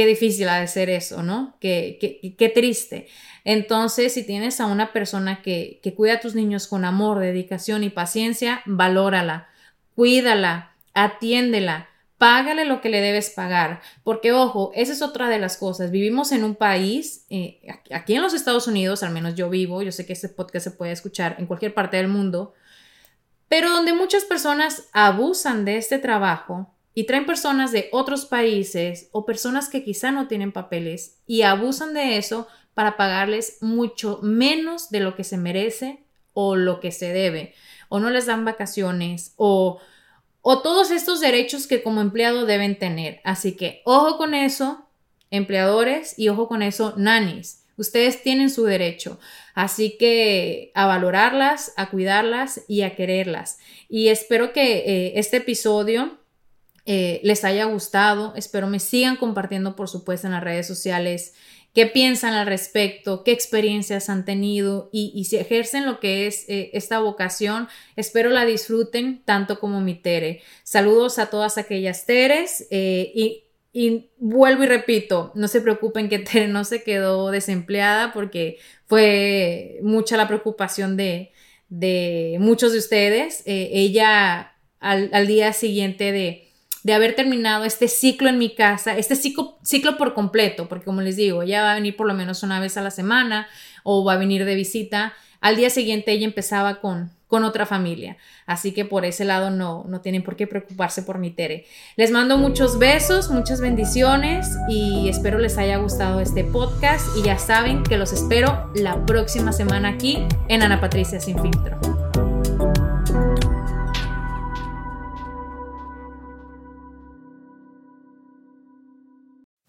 Qué 0.00 0.06
difícil 0.06 0.48
ha 0.48 0.58
de 0.60 0.66
ser 0.66 0.88
eso, 0.88 1.22
¿no? 1.22 1.58
Qué, 1.60 2.34
qué, 2.38 2.48
triste. 2.48 3.06
Entonces, 3.44 4.14
si 4.14 4.24
tienes 4.24 4.58
a 4.58 4.64
una 4.64 4.94
persona 4.94 5.42
que, 5.42 5.78
que 5.82 5.94
cuida 5.94 6.14
a 6.14 6.20
tus 6.20 6.34
niños 6.34 6.68
con 6.68 6.86
amor, 6.86 7.18
dedicación 7.18 7.84
y 7.84 7.90
paciencia, 7.90 8.62
valórala, 8.64 9.48
cuídala, 9.94 10.74
atiéndela, 10.94 11.90
págale 12.16 12.64
lo 12.64 12.80
que 12.80 12.88
le 12.88 13.02
debes 13.02 13.28
pagar. 13.28 13.82
Porque, 14.02 14.32
ojo, 14.32 14.72
esa 14.74 14.94
es 14.94 15.02
otra 15.02 15.28
de 15.28 15.38
las 15.38 15.58
cosas. 15.58 15.90
Vivimos 15.90 16.32
en 16.32 16.44
un 16.44 16.54
país, 16.54 17.26
eh, 17.28 17.60
aquí 17.92 18.14
en 18.14 18.22
los 18.22 18.32
Estados 18.32 18.68
Unidos, 18.68 19.02
al 19.02 19.12
menos 19.12 19.34
yo 19.34 19.50
vivo, 19.50 19.82
yo 19.82 19.92
sé 19.92 20.06
que 20.06 20.14
este 20.14 20.30
podcast 20.30 20.64
se 20.64 20.70
puede 20.70 20.92
escuchar 20.92 21.36
en 21.38 21.44
cualquier 21.44 21.74
parte 21.74 21.98
del 21.98 22.08
mundo, 22.08 22.54
pero 23.50 23.68
donde 23.68 23.92
muchas 23.92 24.24
personas 24.24 24.88
abusan 24.94 25.66
de 25.66 25.76
este 25.76 25.98
trabajo 25.98 26.74
y 26.94 27.04
traen 27.04 27.26
personas 27.26 27.72
de 27.72 27.88
otros 27.92 28.26
países 28.26 29.08
o 29.12 29.24
personas 29.24 29.68
que 29.68 29.84
quizá 29.84 30.10
no 30.10 30.28
tienen 30.28 30.52
papeles 30.52 31.18
y 31.26 31.42
abusan 31.42 31.94
de 31.94 32.16
eso 32.16 32.48
para 32.74 32.96
pagarles 32.96 33.58
mucho 33.60 34.20
menos 34.22 34.90
de 34.90 35.00
lo 35.00 35.14
que 35.14 35.24
se 35.24 35.36
merece 35.36 36.04
o 36.32 36.56
lo 36.56 36.80
que 36.80 36.92
se 36.92 37.12
debe, 37.12 37.54
o 37.88 37.98
no 37.98 38.10
les 38.10 38.26
dan 38.26 38.44
vacaciones 38.44 39.34
o, 39.36 39.80
o 40.42 40.62
todos 40.62 40.90
estos 40.90 41.20
derechos 41.20 41.66
que 41.66 41.82
como 41.82 42.00
empleado 42.00 42.46
deben 42.46 42.78
tener. 42.78 43.20
Así 43.24 43.56
que 43.56 43.82
ojo 43.84 44.16
con 44.16 44.34
eso, 44.34 44.88
empleadores, 45.30 46.18
y 46.18 46.28
ojo 46.28 46.48
con 46.48 46.62
eso, 46.62 46.94
nannies. 46.96 47.66
Ustedes 47.76 48.22
tienen 48.22 48.50
su 48.50 48.64
derecho. 48.64 49.18
Así 49.54 49.96
que 49.98 50.70
a 50.74 50.86
valorarlas, 50.86 51.72
a 51.76 51.90
cuidarlas 51.90 52.62
y 52.68 52.82
a 52.82 52.94
quererlas. 52.94 53.58
Y 53.88 54.08
espero 54.08 54.52
que 54.52 54.78
eh, 54.78 55.12
este 55.16 55.38
episodio 55.38 56.19
eh, 56.92 57.20
les 57.22 57.44
haya 57.44 57.66
gustado. 57.66 58.34
Espero 58.34 58.66
me 58.66 58.80
sigan 58.80 59.14
compartiendo, 59.14 59.76
por 59.76 59.88
supuesto, 59.88 60.26
en 60.26 60.32
las 60.32 60.42
redes 60.42 60.66
sociales 60.66 61.34
qué 61.72 61.86
piensan 61.86 62.34
al 62.34 62.48
respecto, 62.48 63.22
qué 63.22 63.30
experiencias 63.30 64.10
han 64.10 64.24
tenido 64.24 64.90
y, 64.92 65.24
si 65.26 65.36
ejercen 65.36 65.86
lo 65.86 66.00
que 66.00 66.26
es 66.26 66.48
eh, 66.48 66.70
esta 66.72 66.98
vocación, 66.98 67.68
espero 67.94 68.30
la 68.30 68.44
disfruten 68.44 69.22
tanto 69.24 69.60
como 69.60 69.80
mi 69.80 69.94
Tere. 69.94 70.42
Saludos 70.64 71.20
a 71.20 71.26
todas 71.26 71.58
aquellas 71.58 72.06
Teres 72.06 72.66
eh, 72.72 73.12
y, 73.14 73.44
y 73.72 74.10
vuelvo 74.18 74.64
y 74.64 74.66
repito, 74.66 75.30
no 75.36 75.46
se 75.46 75.60
preocupen 75.60 76.08
que 76.08 76.18
Tere 76.18 76.48
no 76.48 76.64
se 76.64 76.82
quedó 76.82 77.30
desempleada 77.30 78.12
porque 78.12 78.58
fue 78.86 79.78
mucha 79.84 80.16
la 80.16 80.26
preocupación 80.26 80.96
de, 80.96 81.30
de 81.68 82.38
muchos 82.40 82.72
de 82.72 82.78
ustedes. 82.78 83.44
Ella 83.46 84.56
al, 84.80 85.08
al 85.12 85.28
día 85.28 85.52
siguiente 85.52 86.10
de 86.10 86.49
de 86.82 86.94
haber 86.94 87.14
terminado 87.14 87.64
este 87.64 87.88
ciclo 87.88 88.28
en 88.28 88.38
mi 88.38 88.54
casa, 88.54 88.96
este 88.96 89.16
ciclo, 89.16 89.58
ciclo 89.62 89.96
por 89.96 90.14
completo, 90.14 90.68
porque 90.68 90.84
como 90.84 91.02
les 91.02 91.16
digo, 91.16 91.42
ella 91.42 91.62
va 91.62 91.72
a 91.72 91.74
venir 91.74 91.96
por 91.96 92.06
lo 92.06 92.14
menos 92.14 92.42
una 92.42 92.60
vez 92.60 92.76
a 92.76 92.82
la 92.82 92.90
semana 92.90 93.48
o 93.82 94.04
va 94.04 94.14
a 94.14 94.18
venir 94.18 94.44
de 94.44 94.54
visita. 94.54 95.12
Al 95.40 95.56
día 95.56 95.70
siguiente 95.70 96.12
ella 96.12 96.26
empezaba 96.26 96.80
con, 96.80 97.10
con 97.26 97.44
otra 97.44 97.64
familia. 97.64 98.16
Así 98.46 98.72
que 98.72 98.84
por 98.84 99.04
ese 99.04 99.24
lado 99.24 99.50
no, 99.50 99.84
no 99.88 100.00
tienen 100.00 100.22
por 100.22 100.36
qué 100.36 100.46
preocuparse 100.46 101.02
por 101.02 101.18
mi 101.18 101.30
Tere. 101.30 101.66
Les 101.96 102.10
mando 102.10 102.36
muchos 102.36 102.78
besos, 102.78 103.30
muchas 103.30 103.60
bendiciones 103.60 104.48
y 104.68 105.08
espero 105.08 105.38
les 105.38 105.56
haya 105.56 105.78
gustado 105.78 106.20
este 106.20 106.44
podcast 106.44 107.06
y 107.16 107.22
ya 107.22 107.38
saben 107.38 107.82
que 107.82 107.96
los 107.96 108.12
espero 108.12 108.70
la 108.74 109.06
próxima 109.06 109.52
semana 109.52 109.88
aquí 109.88 110.18
en 110.48 110.62
Ana 110.62 110.80
Patricia 110.80 111.20
Sin 111.20 111.40
Filtro. 111.40 111.89